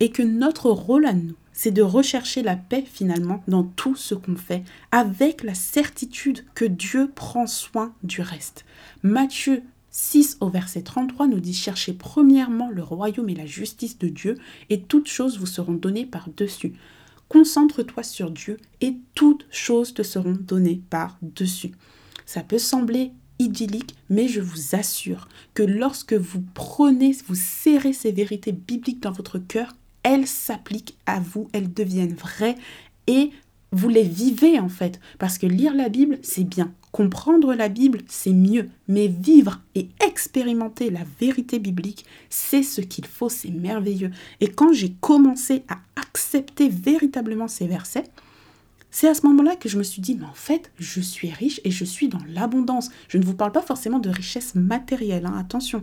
Et 0.00 0.10
que 0.10 0.22
notre 0.22 0.70
rôle 0.70 1.06
à 1.06 1.12
nous, 1.12 1.34
c'est 1.52 1.70
de 1.70 1.82
rechercher 1.82 2.42
la 2.42 2.56
paix 2.56 2.84
finalement 2.86 3.42
dans 3.46 3.62
tout 3.62 3.94
ce 3.94 4.14
qu'on 4.14 4.36
fait, 4.36 4.64
avec 4.90 5.42
la 5.42 5.54
certitude 5.54 6.44
que 6.54 6.64
Dieu 6.64 7.10
prend 7.14 7.46
soin 7.46 7.94
du 8.02 8.20
reste. 8.20 8.64
Matthieu 9.02 9.62
6 9.96 10.38
au 10.40 10.48
verset 10.48 10.82
33 10.82 11.28
nous 11.28 11.38
dit 11.38 11.54
Cherchez 11.54 11.92
premièrement 11.92 12.68
le 12.68 12.82
royaume 12.82 13.28
et 13.28 13.34
la 13.36 13.46
justice 13.46 13.96
de 13.96 14.08
Dieu, 14.08 14.36
et 14.68 14.80
toutes 14.80 15.06
choses 15.06 15.38
vous 15.38 15.46
seront 15.46 15.74
données 15.74 16.04
par-dessus. 16.04 16.72
Concentre-toi 17.28 18.02
sur 18.02 18.32
Dieu, 18.32 18.56
et 18.80 18.96
toutes 19.14 19.46
choses 19.52 19.94
te 19.94 20.02
seront 20.02 20.36
données 20.36 20.82
par-dessus. 20.90 21.70
Ça 22.26 22.42
peut 22.42 22.58
sembler 22.58 23.12
idyllique, 23.38 23.94
mais 24.10 24.26
je 24.26 24.40
vous 24.40 24.74
assure 24.74 25.28
que 25.54 25.62
lorsque 25.62 26.14
vous 26.14 26.42
prenez, 26.54 27.16
vous 27.28 27.36
serrez 27.36 27.92
ces 27.92 28.10
vérités 28.10 28.52
bibliques 28.52 29.00
dans 29.00 29.12
votre 29.12 29.38
cœur, 29.38 29.76
elles 30.02 30.26
s'appliquent 30.26 30.98
à 31.06 31.20
vous, 31.20 31.48
elles 31.52 31.72
deviennent 31.72 32.16
vraies 32.16 32.56
et 33.06 33.30
vous 33.74 33.88
les 33.88 34.02
vivez 34.02 34.58
en 34.58 34.68
fait. 34.68 35.00
Parce 35.18 35.38
que 35.38 35.46
lire 35.46 35.74
la 35.74 35.88
Bible, 35.88 36.18
c'est 36.22 36.44
bien. 36.44 36.72
Comprendre 36.92 37.54
la 37.54 37.68
Bible, 37.68 38.02
c'est 38.08 38.32
mieux. 38.32 38.68
Mais 38.88 39.08
vivre 39.08 39.60
et 39.74 39.88
expérimenter 40.06 40.90
la 40.90 41.00
vérité 41.20 41.58
biblique, 41.58 42.04
c'est 42.30 42.62
ce 42.62 42.80
qu'il 42.80 43.06
faut, 43.06 43.28
c'est 43.28 43.50
merveilleux. 43.50 44.10
Et 44.40 44.48
quand 44.48 44.72
j'ai 44.72 44.92
commencé 45.00 45.64
à 45.68 45.78
accepter 46.00 46.68
véritablement 46.68 47.48
ces 47.48 47.66
versets, 47.66 48.04
c'est 48.92 49.08
à 49.08 49.14
ce 49.14 49.26
moment-là 49.26 49.56
que 49.56 49.68
je 49.68 49.76
me 49.76 49.82
suis 49.82 50.00
dit, 50.00 50.14
mais 50.14 50.26
en 50.26 50.34
fait, 50.34 50.70
je 50.78 51.00
suis 51.00 51.28
riche 51.28 51.60
et 51.64 51.72
je 51.72 51.84
suis 51.84 52.06
dans 52.06 52.20
l'abondance. 52.28 52.90
Je 53.08 53.18
ne 53.18 53.24
vous 53.24 53.34
parle 53.34 53.50
pas 53.50 53.60
forcément 53.60 53.98
de 53.98 54.08
richesse 54.08 54.54
matérielle, 54.54 55.26
hein, 55.26 55.34
attention. 55.36 55.82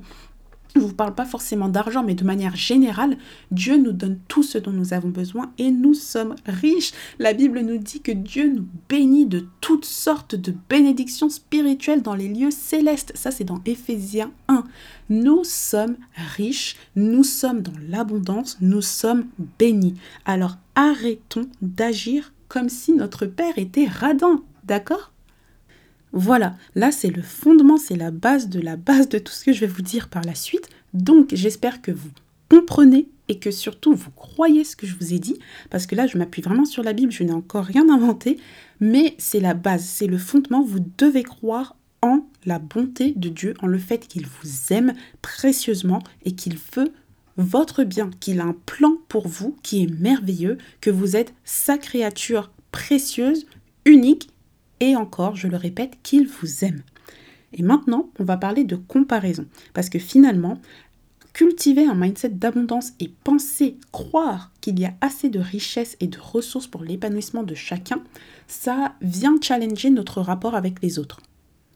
Je 0.73 0.79
ne 0.79 0.85
vous 0.85 0.93
parle 0.93 1.15
pas 1.15 1.25
forcément 1.25 1.67
d'argent, 1.67 2.03
mais 2.03 2.15
de 2.15 2.23
manière 2.23 2.55
générale, 2.55 3.17
Dieu 3.51 3.77
nous 3.77 3.91
donne 3.91 4.19
tout 4.27 4.43
ce 4.43 4.57
dont 4.57 4.71
nous 4.71 4.93
avons 4.93 5.09
besoin 5.09 5.51
et 5.57 5.69
nous 5.69 5.93
sommes 5.93 6.35
riches. 6.45 6.93
La 7.19 7.33
Bible 7.33 7.59
nous 7.59 7.77
dit 7.77 7.99
que 7.99 8.11
Dieu 8.11 8.53
nous 8.53 8.65
bénit 8.87 9.25
de 9.25 9.45
toutes 9.59 9.85
sortes 9.85 10.35
de 10.35 10.53
bénédictions 10.69 11.29
spirituelles 11.29 12.01
dans 12.01 12.15
les 12.15 12.29
lieux 12.29 12.51
célestes. 12.51 13.11
Ça, 13.15 13.31
c'est 13.31 13.43
dans 13.43 13.61
Éphésiens 13.65 14.31
1. 14.47 14.63
Nous 15.09 15.43
sommes 15.43 15.97
riches, 16.37 16.77
nous 16.95 17.25
sommes 17.25 17.61
dans 17.61 17.73
l'abondance, 17.89 18.57
nous 18.61 18.81
sommes 18.81 19.25
bénis. 19.59 19.95
Alors 20.25 20.57
arrêtons 20.75 21.49
d'agir 21.61 22.31
comme 22.47 22.69
si 22.69 22.93
notre 22.93 23.25
Père 23.25 23.57
était 23.57 23.87
radin. 23.87 24.41
D'accord? 24.63 25.11
Voilà, 26.13 26.55
là 26.75 26.91
c'est 26.91 27.09
le 27.09 27.21
fondement, 27.21 27.77
c'est 27.77 27.95
la 27.95 28.11
base 28.11 28.49
de 28.49 28.59
la 28.59 28.75
base 28.75 29.09
de 29.09 29.17
tout 29.17 29.31
ce 29.31 29.45
que 29.45 29.53
je 29.53 29.61
vais 29.61 29.67
vous 29.67 29.81
dire 29.81 30.09
par 30.09 30.23
la 30.23 30.35
suite. 30.35 30.69
Donc 30.93 31.29
j'espère 31.33 31.81
que 31.81 31.91
vous 31.91 32.09
comprenez 32.49 33.07
et 33.29 33.39
que 33.39 33.51
surtout 33.51 33.93
vous 33.93 34.11
croyez 34.11 34.65
ce 34.65 34.75
que 34.75 34.85
je 34.85 34.95
vous 34.95 35.13
ai 35.13 35.19
dit, 35.19 35.39
parce 35.69 35.85
que 35.85 35.95
là 35.95 36.07
je 36.07 36.17
m'appuie 36.17 36.41
vraiment 36.41 36.65
sur 36.65 36.83
la 36.83 36.91
Bible, 36.91 37.13
je 37.13 37.23
n'ai 37.23 37.31
encore 37.31 37.63
rien 37.63 37.89
inventé, 37.89 38.37
mais 38.81 39.15
c'est 39.17 39.39
la 39.39 39.53
base, 39.53 39.85
c'est 39.85 40.07
le 40.07 40.17
fondement, 40.17 40.61
vous 40.61 40.85
devez 40.97 41.23
croire 41.23 41.77
en 42.01 42.25
la 42.45 42.59
bonté 42.59 43.13
de 43.15 43.29
Dieu, 43.29 43.53
en 43.61 43.67
le 43.67 43.77
fait 43.77 44.07
qu'il 44.07 44.25
vous 44.25 44.73
aime 44.73 44.93
précieusement 45.21 46.03
et 46.25 46.33
qu'il 46.33 46.57
veut 46.75 46.91
votre 47.37 47.83
bien, 47.83 48.09
qu'il 48.19 48.41
a 48.41 48.45
un 48.45 48.55
plan 48.65 48.97
pour 49.07 49.27
vous 49.27 49.55
qui 49.63 49.83
est 49.83 49.99
merveilleux, 49.99 50.57
que 50.81 50.89
vous 50.89 51.15
êtes 51.15 51.33
sa 51.45 51.77
créature 51.77 52.51
précieuse, 52.71 53.45
unique 53.85 54.30
et 54.81 54.97
encore, 54.97 55.37
je 55.37 55.47
le 55.47 55.55
répète, 55.55 55.97
qu'il 56.03 56.27
vous 56.27 56.65
aime. 56.65 56.81
Et 57.53 57.63
maintenant, 57.63 58.09
on 58.19 58.25
va 58.25 58.35
parler 58.35 58.65
de 58.65 58.75
comparaison. 58.75 59.45
Parce 59.73 59.89
que 59.89 59.99
finalement, 59.99 60.59
cultiver 61.33 61.85
un 61.85 61.95
mindset 61.95 62.29
d'abondance 62.29 62.91
et 62.99 63.09
penser, 63.23 63.77
croire 63.91 64.51
qu'il 64.59 64.79
y 64.79 64.85
a 64.85 64.93
assez 64.99 65.29
de 65.29 65.39
richesses 65.39 65.95
et 65.99 66.07
de 66.07 66.19
ressources 66.19 66.67
pour 66.67 66.83
l'épanouissement 66.83 67.43
de 67.43 67.55
chacun, 67.55 68.01
ça 68.47 68.95
vient 69.01 69.35
challenger 69.41 69.89
notre 69.89 70.21
rapport 70.21 70.55
avec 70.55 70.81
les 70.81 70.99
autres. 70.99 71.21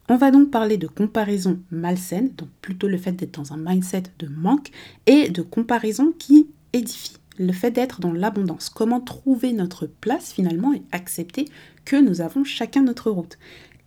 On 0.08 0.18
va 0.18 0.30
donc 0.30 0.52
parler 0.52 0.78
de 0.78 0.88
comparaison 0.88 1.60
malsaine, 1.72 2.30
donc 2.38 2.50
plutôt 2.62 2.88
le 2.88 2.98
fait 2.98 3.14
d'être 3.14 3.40
dans 3.40 3.54
un 3.54 3.58
mindset 3.58 4.04
de 4.20 4.28
manque, 4.28 4.70
et 5.08 5.30
de 5.30 5.42
comparaison 5.42 6.14
qui 6.18 6.48
édifie, 6.74 7.18
le 7.40 7.52
fait 7.54 7.72
d'être 7.72 8.00
dans 8.00 8.14
l'abondance. 8.14 8.70
Comment 8.70 9.00
trouver 9.00 9.52
notre 9.54 9.88
place 9.88 10.32
finalement 10.32 10.74
et 10.74 10.84
accepter 10.92 11.46
que 11.86 11.96
nous 11.96 12.22
avons 12.22 12.44
chacun 12.44 12.82
notre 12.82 13.12
route. 13.12 13.38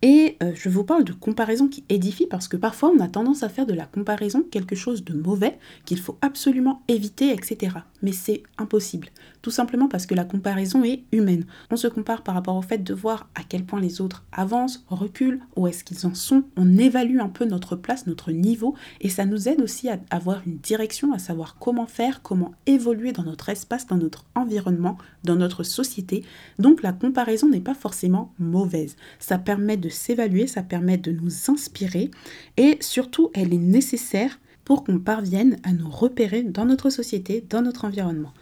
Et 0.01 0.37
euh, 0.41 0.53
je 0.55 0.69
vous 0.69 0.85
parle 0.85 1.03
de 1.03 1.11
comparaison 1.11 1.67
qui 1.67 1.83
édifie 1.89 2.25
parce 2.25 2.47
que 2.47 2.55
parfois 2.55 2.89
on 2.95 3.01
a 3.01 3.09
tendance 3.09 3.43
à 3.43 3.49
faire 3.49 3.65
de 3.65 3.73
la 3.73 3.85
comparaison 3.85 4.43
quelque 4.49 4.75
chose 4.75 5.03
de 5.03 5.13
mauvais 5.13 5.57
qu'il 5.83 5.99
faut 5.99 6.17
absolument 6.21 6.81
éviter, 6.87 7.31
etc. 7.33 7.77
Mais 8.01 8.13
c'est 8.13 8.43
impossible. 8.57 9.09
Tout 9.41 9.51
simplement 9.51 9.89
parce 9.89 10.05
que 10.05 10.15
la 10.15 10.23
comparaison 10.23 10.83
est 10.85 11.03
humaine. 11.11 11.45
On 11.69 11.75
se 11.75 11.87
compare 11.87 12.23
par 12.23 12.35
rapport 12.35 12.55
au 12.55 12.61
fait 12.61 12.77
de 12.77 12.93
voir 12.93 13.29
à 13.35 13.41
quel 13.43 13.65
point 13.65 13.81
les 13.81 13.99
autres 13.99 14.23
avancent, 14.31 14.85
reculent, 14.89 15.41
où 15.57 15.67
est-ce 15.67 15.83
qu'ils 15.83 16.05
en 16.05 16.15
sont. 16.15 16.43
On 16.55 16.77
évalue 16.77 17.19
un 17.19 17.29
peu 17.29 17.45
notre 17.45 17.75
place, 17.75 18.07
notre 18.07 18.31
niveau, 18.31 18.75
et 19.01 19.09
ça 19.09 19.25
nous 19.25 19.49
aide 19.49 19.61
aussi 19.61 19.89
à 19.89 19.99
avoir 20.11 20.41
une 20.45 20.57
direction, 20.57 21.13
à 21.13 21.19
savoir 21.19 21.57
comment 21.59 21.87
faire, 21.87 22.21
comment 22.21 22.53
évoluer 22.65 23.11
dans 23.11 23.23
notre 23.23 23.49
espace, 23.49 23.87
dans 23.87 23.97
notre 23.97 24.25
environnement, 24.35 24.97
dans 25.23 25.35
notre 25.35 25.63
société. 25.63 26.23
Donc 26.57 26.83
la 26.83 26.93
comparaison 26.93 27.49
n'est 27.49 27.59
pas 27.59 27.73
forcément 27.73 28.33
mauvaise. 28.39 28.95
Ça 29.19 29.37
permet 29.37 29.77
de 29.77 29.88
s'évaluer, 29.89 30.47
ça 30.47 30.63
permet 30.63 30.97
de 30.97 31.11
nous 31.11 31.51
inspirer, 31.51 32.11
et 32.57 32.77
surtout 32.81 33.31
elle 33.33 33.53
est 33.53 33.57
nécessaire 33.57 34.39
pour 34.65 34.83
qu'on 34.83 34.99
parvienne 34.99 35.57
à 35.63 35.73
nous 35.73 35.89
repérer 35.89 36.43
dans 36.43 36.65
notre 36.65 36.89
société, 36.89 37.43
dans 37.49 37.61
notre 37.61 37.85
environnement. 37.85 38.33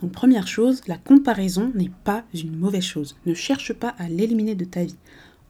Donc 0.00 0.12
première 0.12 0.48
chose, 0.48 0.82
la 0.86 0.96
comparaison 0.96 1.72
n'est 1.74 1.90
pas 2.04 2.24
une 2.34 2.56
mauvaise 2.56 2.84
chose. 2.84 3.16
Ne 3.26 3.34
cherche 3.34 3.72
pas 3.72 3.94
à 3.98 4.08
l'éliminer 4.08 4.54
de 4.54 4.64
ta 4.64 4.84
vie. 4.84 4.96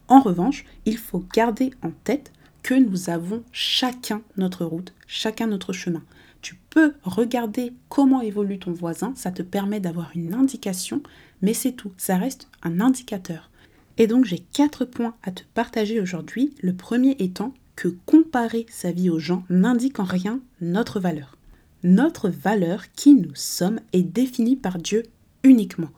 En 0.07 0.19
revanche, 0.21 0.65
il 0.85 0.97
faut 0.97 1.23
garder 1.33 1.71
en 1.81 1.91
tête 2.03 2.31
que 2.63 2.73
nous 2.73 3.09
avons 3.09 3.43
chacun 3.51 4.21
notre 4.37 4.65
route, 4.65 4.93
chacun 5.07 5.47
notre 5.47 5.73
chemin. 5.73 6.03
Tu 6.41 6.55
peux 6.69 6.93
regarder 7.03 7.73
comment 7.89 8.21
évolue 8.21 8.59
ton 8.59 8.71
voisin, 8.71 9.13
ça 9.15 9.31
te 9.31 9.41
permet 9.41 9.79
d'avoir 9.79 10.11
une 10.15 10.33
indication, 10.33 11.01
mais 11.41 11.53
c'est 11.53 11.71
tout, 11.71 11.91
ça 11.97 12.17
reste 12.17 12.49
un 12.61 12.81
indicateur. 12.81 13.49
Et 13.97 14.07
donc 14.07 14.25
j'ai 14.25 14.39
quatre 14.39 14.85
points 14.85 15.15
à 15.23 15.31
te 15.31 15.43
partager 15.53 15.99
aujourd'hui. 16.01 16.53
Le 16.61 16.73
premier 16.73 17.15
étant 17.19 17.53
que 17.75 17.89
comparer 18.05 18.65
sa 18.69 18.91
vie 18.91 19.09
aux 19.09 19.19
gens 19.19 19.43
n'indique 19.49 19.99
en 19.99 20.05
rien 20.05 20.39
notre 20.61 20.99
valeur 20.99 21.35
notre 21.85 22.29
valeur, 22.29 22.91
qui 22.93 23.13
nous 23.13 23.35
sommes, 23.35 23.79
est 23.93 24.01
définie 24.01 24.55
par 24.55 24.79
Dieu 24.79 25.03
uniquement. 25.43 25.91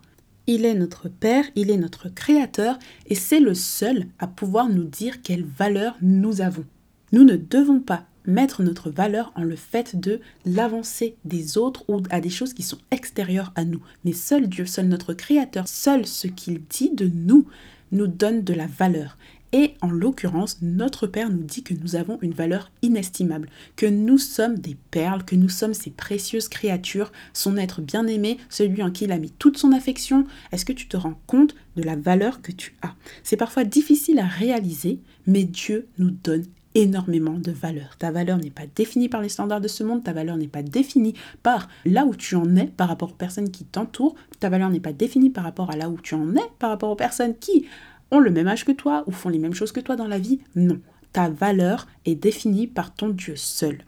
Il 0.46 0.66
est 0.66 0.74
notre 0.74 1.08
Père, 1.08 1.46
il 1.56 1.72
est 1.72 1.77
notre 1.77 2.10
Créateur, 2.10 2.77
et 3.08 3.16
c'est 3.16 3.39
le 3.39 3.54
seul 3.54 4.06
à 4.20 4.27
pouvoir 4.27 4.70
nous 4.70 4.84
dire 4.84 5.22
quelle 5.22 5.46
valeur 5.46 5.96
nous 6.01 6.42
avons. 6.42 6.66
Nous 7.13 7.24
ne 7.24 7.38
devons 7.38 7.80
pas 7.80 8.06
mettre 8.25 8.62
notre 8.63 8.89
valeur 8.89 9.32
en 9.36 9.44
le 9.44 9.56
fait 9.56 9.98
de 9.98 10.20
l'avancée 10.46 11.16
des 11.24 11.58
autres 11.58 11.86
ou 11.88 12.04
à 12.10 12.20
des 12.20 12.30
choses 12.30 12.54
qui 12.54 12.63
sont 12.63 12.80
extérieures 12.92 13.54
à 13.56 13.63
nous. 13.63 13.82
Mais 14.04 14.12
seul 14.12 14.50
Dieu, 14.50 14.66
seul 14.66 14.88
notre 14.89 15.13
Créateur, 15.13 15.70
seul 15.70 16.06
ce 16.06 16.27
qu'il 16.27 16.62
dit 16.70 16.92
de 16.94 17.08
nous 17.08 17.46
nous 17.91 18.08
donne 18.08 18.44
de 18.44 18.53
la 18.53 18.67
valeur. 18.67 19.17
Et 19.53 19.75
en 19.82 19.89
l'occurrence, 19.89 20.58
notre 20.62 21.08
Père 21.08 21.29
nous 21.29 21.44
dit 21.44 21.63
que 21.63 21.74
nous 21.74 21.96
avons 21.96 22.20
une 22.22 22.34
valeur 22.34 22.70
inestimable, 22.82 23.50
que 23.77 23.86
nous 23.86 24.17
sommes 24.17 24.60
des 24.60 24.75
perles, 24.91 25.24
que 25.24 25.36
nous 25.36 25.50
sommes 25.50 25.74
ces 25.74 25.89
précieuses 25.89 26.50
créatures, 26.50 27.13
son 27.34 27.56
être 27.56 27.82
bien-aimé, 27.82 28.38
celui 28.50 28.84
en 28.84 28.91
qui 28.91 29.06
il 29.06 29.12
a 29.12 29.17
mis 29.17 29.32
toute 29.32 29.58
son 29.58 29.72
affection. 29.72 30.25
Est-ce 30.51 30.65
que 30.65 30.74
tu 30.74 30.88
te 30.88 30.98
rends 30.98 31.20
compte 31.27 31.56
de 31.77 31.84
la 31.84 31.96
valeur 31.96 32.41
que 32.41 32.51
tu 32.51 32.75
as? 32.82 32.96
C'est 33.24 33.38
parfois 33.38 33.63
difficile 33.63 34.20
à 34.20 34.25
réaliser, 34.25 35.00
mais 35.27 35.46
Dieu 35.46 35.88
nous 35.98 36.12
donne 36.12 36.46
énormément 36.76 37.34
de 37.34 37.52
valeur. 37.52 37.98
Ta 37.98 38.12
valeur 38.12 38.38
n'est 38.38 38.50
pas 38.50 38.66
définie 38.76 39.10
par 39.10 39.22
les 39.22 39.30
standards 39.30 39.62
de 39.62 39.68
ce 39.68 39.84
monde, 39.84 40.04
ta 40.04 40.14
valeur 40.14 40.38
n'est 40.38 40.48
pas 40.48 40.64
définie 40.64 41.14
par 41.44 41.68
là 41.86 42.06
où 42.06 42.16
tu 42.16 42.36
en 42.36 42.56
es 42.56 42.68
par 42.68 42.88
rapport 42.88 43.12
aux 43.12 43.16
personnes 43.16 43.52
qui 43.52 43.66
t'entourent, 43.66 44.16
ta 44.40 44.50
valeur 44.50 44.70
n'est 44.70 44.80
pas 44.80 44.94
définie 44.94 45.30
par 45.30 45.44
rapport 45.44 45.72
à 45.72 45.76
là 45.76 45.90
où 45.90 45.98
tu 46.02 46.16
en 46.16 46.36
es 46.36 46.50
par 46.60 46.70
rapport 46.70 46.92
aux 46.92 46.96
personnes 46.96 47.38
qui 47.38 47.66
ont 48.12 48.20
le 48.20 48.32
même 48.32 48.48
âge 48.48 48.66
que 48.66 48.72
toi 48.72 49.04
ou 49.08 49.12
font 49.12 49.30
les 49.30 49.40
mêmes 49.40 49.54
choses 49.54 49.72
que 49.72 49.80
toi 49.80 49.96
dans 49.96 50.08
la 50.08 50.20
vie. 50.20 50.40
Non, 50.56 50.80
ta 51.14 51.30
valeur 51.30 51.88
est 52.06 52.16
définie 52.16 52.68
par 52.68 52.94
ton 52.94 53.10
Dieu 53.10 53.36
seul. 53.36 53.80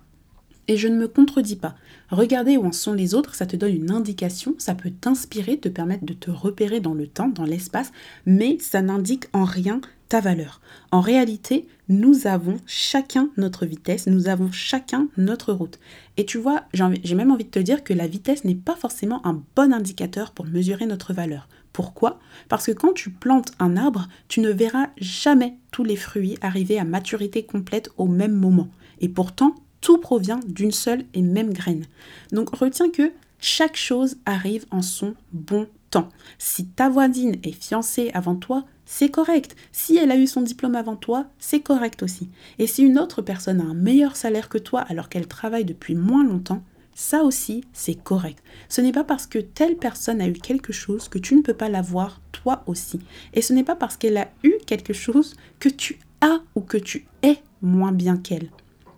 Et 0.70 0.78
je 0.78 0.88
ne 0.88 0.96
me 0.96 1.08
contredis 1.08 1.56
pas. 1.56 1.76
Regarder 2.12 2.56
où 2.56 2.64
en 2.64 2.72
sont 2.72 2.94
les 2.94 3.16
autres, 3.16 3.34
ça 3.34 3.48
te 3.48 3.56
donne 3.56 3.74
une 3.74 3.92
indication, 3.92 4.54
ça 4.60 4.76
peut 4.76 4.92
t'inspirer, 4.92 5.58
te 5.58 5.68
permettre 5.68 6.06
de 6.06 6.14
te 6.14 6.30
repérer 6.30 6.80
dans 6.80 6.94
le 6.94 7.08
temps, 7.08 7.28
dans 7.28 7.44
l'espace, 7.44 7.92
mais 8.28 8.58
ça 8.60 8.84
n'indique 8.84 9.26
en 9.34 9.46
rien 9.46 9.82
ta 10.10 10.20
valeur. 10.20 10.62
En 10.92 11.02
réalité, 11.02 11.68
nous 11.88 12.28
avons 12.28 12.58
chacun 12.68 13.30
notre 13.36 13.66
vitesse, 13.66 14.06
nous 14.06 14.28
avons 14.28 14.52
chacun 14.52 15.08
notre 15.18 15.54
route. 15.54 15.80
Et 16.18 16.26
tu 16.26 16.38
vois, 16.38 16.66
j'ai 16.72 17.16
même 17.16 17.32
envie 17.32 17.46
de 17.46 17.50
te 17.50 17.58
dire 17.58 17.84
que 17.84 17.94
la 17.94 18.06
vitesse 18.06 18.44
n'est 18.44 18.54
pas 18.54 18.76
forcément 18.76 19.26
un 19.26 19.42
bon 19.56 19.74
indicateur 19.74 20.32
pour 20.32 20.46
mesurer 20.46 20.86
notre 20.86 21.14
valeur. 21.14 21.48
Pourquoi? 21.74 22.20
Parce 22.48 22.68
que 22.68 22.74
quand 22.74 22.94
tu 22.94 23.10
plantes 23.10 23.54
un 23.58 23.76
arbre, 23.76 24.08
tu 24.28 24.40
ne 24.40 24.52
verras 24.52 24.90
jamais 24.98 25.56
tous 25.72 25.84
les 25.84 25.96
fruits 25.96 26.38
arriver 26.42 26.78
à 26.78 26.84
maturité 26.84 27.44
complète 27.44 27.90
au 27.98 28.06
même 28.06 28.36
moment. 28.36 28.68
Et 29.02 29.10
pourtant, 29.10 29.56
tout 29.82 29.98
provient 29.98 30.40
d'une 30.48 30.72
seule 30.72 31.06
et 31.14 31.22
même 31.22 31.54
graine. 31.54 31.86
Donc 32.32 32.56
retiens 32.56 32.90
que 32.90 33.12
chaque 33.40 33.78
chose 33.78 34.18
arrive 34.26 34.66
en 34.72 34.82
son 34.82 35.16
bon 35.32 35.68
temps. 35.90 36.10
Si 36.38 36.66
ta 36.66 36.90
voisine 36.90 37.38
est 37.44 37.52
fiancée 37.52 38.12
avant 38.14 38.36
toi, 38.36 38.66
c'est 38.86 39.10
correct. 39.10 39.56
Si 39.72 39.98
elle 39.98 40.12
a 40.12 40.18
eu 40.18 40.28
son 40.28 40.42
diplôme 40.42 40.76
avant 40.76 40.96
toi, 40.96 41.28
c'est 41.38 41.62
correct 41.62 42.04
aussi. 42.04 42.30
Et 42.58 42.68
si 42.68 42.84
une 42.84 43.00
autre 43.00 43.22
personne 43.22 43.62
a 43.62 43.66
un 43.66 43.74
meilleur 43.74 44.16
salaire 44.16 44.50
que 44.50 44.58
toi 44.58 44.82
alors 44.82 45.10
qu'elle 45.10 45.28
travaille 45.28 45.66
depuis 45.66 45.96
moins 45.96 46.24
longtemps, 46.24 46.64
ça 46.96 47.24
aussi, 47.24 47.64
c'est 47.72 47.96
correct. 47.96 48.44
Ce 48.68 48.82
n'est 48.82 48.92
pas 48.92 49.06
parce 49.06 49.26
que 49.26 49.40
telle 49.40 49.78
personne 49.78 50.20
a 50.20 50.28
eu 50.28 50.34
quelque 50.34 50.74
chose 50.74 51.08
que 51.08 51.18
tu 51.18 51.34
ne 51.36 51.42
peux 51.42 51.54
pas 51.54 51.70
l'avoir 51.70 52.20
toi 52.34 52.64
aussi. 52.68 53.00
Et 53.34 53.42
ce 53.42 53.54
n'est 53.54 53.64
pas 53.64 53.78
parce 53.78 53.96
qu'elle 53.96 54.18
a 54.18 54.30
eu 54.44 54.54
quelque 54.66 54.92
chose 54.92 55.36
que 55.60 55.70
tu 55.70 56.00
as 56.20 56.42
ou 56.56 56.62
que 56.62 56.78
tu 56.78 57.06
es 57.24 57.38
moins 57.62 57.94
bien 57.94 58.18
qu'elle. 58.18 58.50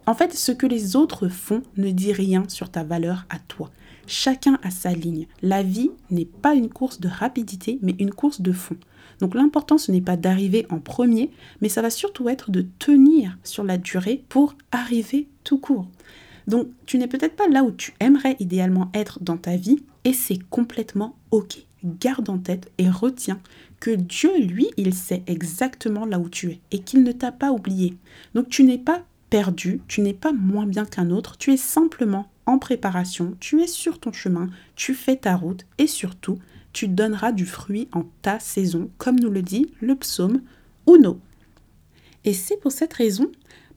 En 0.06 0.16
fait, 0.16 0.34
ce 0.34 0.52
que 0.52 0.66
les 0.66 0.96
autres 0.96 1.28
font 1.28 1.62
ne 1.78 1.92
dit 1.92 2.12
rien 2.12 2.44
sur 2.48 2.70
ta 2.70 2.84
valeur 2.84 3.26
à 3.30 3.38
toi. 3.40 3.70
Chacun 4.08 4.60
a 4.64 4.72
sa 4.72 4.94
ligne. 4.94 5.28
La 5.42 5.64
vie 5.64 5.92
n'est 6.10 6.26
pas 6.26 6.56
une 6.56 6.70
course 6.70 7.00
de 7.00 7.08
rapidité, 7.08 7.78
mais 7.82 7.96
une 8.00 8.12
course 8.12 8.42
de 8.42 8.52
fond. 8.52 8.78
Donc 9.20 9.36
l'important, 9.36 9.78
ce 9.78 9.92
n'est 9.92 10.02
pas 10.02 10.18
d'arriver 10.18 10.66
en 10.70 10.80
premier, 10.80 11.30
mais 11.62 11.70
ça 11.70 11.84
va 11.84 11.92
surtout 11.92 12.28
être 12.28 12.50
de 12.50 12.66
tenir 12.80 13.38
sur 13.44 13.64
la 13.64 13.78
durée 13.78 14.24
pour 14.28 14.56
arriver 14.72 15.28
tout 15.44 15.60
court. 15.60 15.88
Donc 16.48 16.68
tu 16.88 16.98
n'es 16.98 17.08
peut-être 17.08 17.36
pas 17.36 17.48
là 17.48 17.64
où 17.64 17.72
tu 17.72 17.94
aimerais 18.00 18.36
idéalement 18.40 18.90
être 18.96 19.20
dans 19.22 19.38
ta 19.38 19.56
vie 19.56 19.84
et 20.04 20.14
c'est 20.14 20.40
complètement 20.50 21.16
ok. 21.30 21.60
Garde 21.84 22.30
en 22.30 22.40
tête 22.40 22.72
et 22.80 22.90
retiens 22.90 23.40
que 23.80 23.92
Dieu, 23.92 24.32
lui, 24.40 24.68
il 24.78 24.94
sait 24.94 25.24
exactement 25.28 26.06
là 26.06 26.20
où 26.20 26.30
tu 26.30 26.52
es 26.52 26.60
et 26.72 26.80
qu'il 26.80 27.04
ne 27.04 27.12
t'a 27.12 27.32
pas 27.32 27.52
oublié. 27.52 27.96
Donc 28.34 28.50
tu 28.50 28.64
n'es 28.64 28.78
pas 28.78 29.04
perdu, 29.32 29.82
tu 29.88 30.02
n'es 30.02 30.14
pas 30.14 30.34
moins 30.34 30.68
bien 30.68 30.86
qu'un 30.86 31.10
autre, 31.10 31.38
tu 31.38 31.54
es 31.54 31.58
simplement 31.58 32.30
en 32.46 32.60
préparation, 32.60 33.36
tu 33.40 33.62
es 33.62 33.68
sur 33.68 33.98
ton 33.98 34.12
chemin, 34.12 34.50
tu 34.76 34.94
fais 34.94 35.16
ta 35.16 35.38
route 35.38 35.66
et 35.78 35.88
surtout, 35.88 36.38
tu 36.74 36.90
donneras 36.90 37.32
du 37.32 37.46
fruit 37.46 37.88
en 37.94 38.04
ta 38.22 38.40
saison, 38.40 38.92
comme 38.98 39.20
nous 39.20 39.30
le 39.30 39.42
dit 39.42 39.72
le 39.80 39.96
psaume 39.96 40.42
Uno. 40.86 41.20
Et 42.26 42.34
c'est 42.34 42.58
pour 42.58 42.74
cette 42.74 42.94
raison 42.94 43.32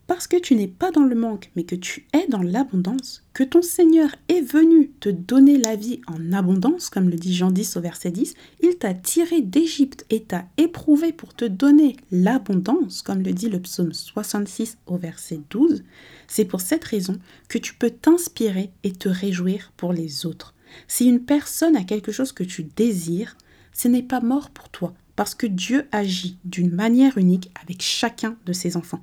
parce 0.07 0.27
que 0.27 0.37
tu 0.37 0.55
n'es 0.55 0.69
pas 0.69 0.91
dans 0.91 1.05
le 1.05 1.15
manque, 1.15 1.51
mais 1.57 1.65
que 1.65 1.75
tu 1.75 2.07
es 2.13 2.27
dans 2.29 2.43
l'abondance, 2.43 3.23
que 3.33 3.45
ton 3.45 3.63
Seigneur 3.63 4.15
est 4.29 4.41
venu 4.41 4.91
te 5.01 5.09
donner 5.09 5.57
la 5.57 5.77
vie 5.77 6.01
en 6.07 6.33
abondance, 6.33 6.91
comme 6.91 7.09
le 7.09 7.17
dit 7.17 7.35
Jean 7.35 7.51
10 7.51 7.77
au 7.77 7.81
verset 7.81 8.11
10, 8.11 8.35
il 8.63 8.77
t'a 8.77 8.95
tiré 8.95 9.41
d'Égypte 9.41 10.05
et 10.11 10.23
t'a 10.23 10.45
éprouvé 10.57 11.13
pour 11.13 11.35
te 11.35 11.45
donner 11.45 11.97
l'abondance, 12.11 13.03
comme 13.03 13.23
le 13.23 13.33
dit 13.33 13.49
le 13.49 13.61
psaume 13.61 13.93
66 13.93 14.79
au 14.87 14.97
verset 14.97 15.41
12, 15.51 15.83
c'est 16.27 16.45
pour 16.45 16.61
cette 16.61 16.85
raison 16.85 17.19
que 17.49 17.59
tu 17.59 17.75
peux 17.75 17.91
t'inspirer 17.91 18.71
et 18.83 18.93
te 18.93 19.09
réjouir 19.09 19.73
pour 19.77 19.93
les 19.93 20.27
autres. 20.27 20.55
Si 20.89 21.07
une 21.07 21.25
personne 21.25 21.77
a 21.77 21.85
quelque 21.85 22.13
chose 22.13 22.33
que 22.33 22.45
tu 22.45 22.65
désires, 22.65 23.37
ce 23.73 23.89
n'est 23.89 24.03
pas 24.03 24.21
mort 24.21 24.51
pour 24.51 24.69
toi, 24.69 24.95
parce 25.17 25.35
que 25.35 25.47
Dieu 25.47 25.87
agit 25.93 26.39
d'une 26.45 26.71
manière 26.71 27.19
unique 27.19 27.51
avec 27.63 27.83
chacun 27.83 28.37
de 28.47 28.53
ses 28.53 28.77
enfants. 28.77 29.01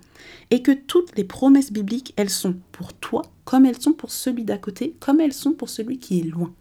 Et 0.50 0.62
que 0.62 0.72
toutes 0.72 1.16
les 1.18 1.24
promesses 1.24 1.72
bibliques, 1.72 2.14
elles 2.16 2.30
sont 2.30 2.56
pour 2.72 2.94
toi, 2.94 3.24
comme 3.46 3.66
elles 3.66 3.82
sont 3.82 3.94
pour 3.94 4.12
celui 4.12 4.44
d'à 4.44 4.58
côté, 4.58 4.96
comme 5.00 5.22
elles 5.22 5.34
sont 5.34 5.54
pour 5.54 5.70
celui 5.70 6.00
qui 6.00 6.20
est 6.20 6.24
loin. 6.24 6.54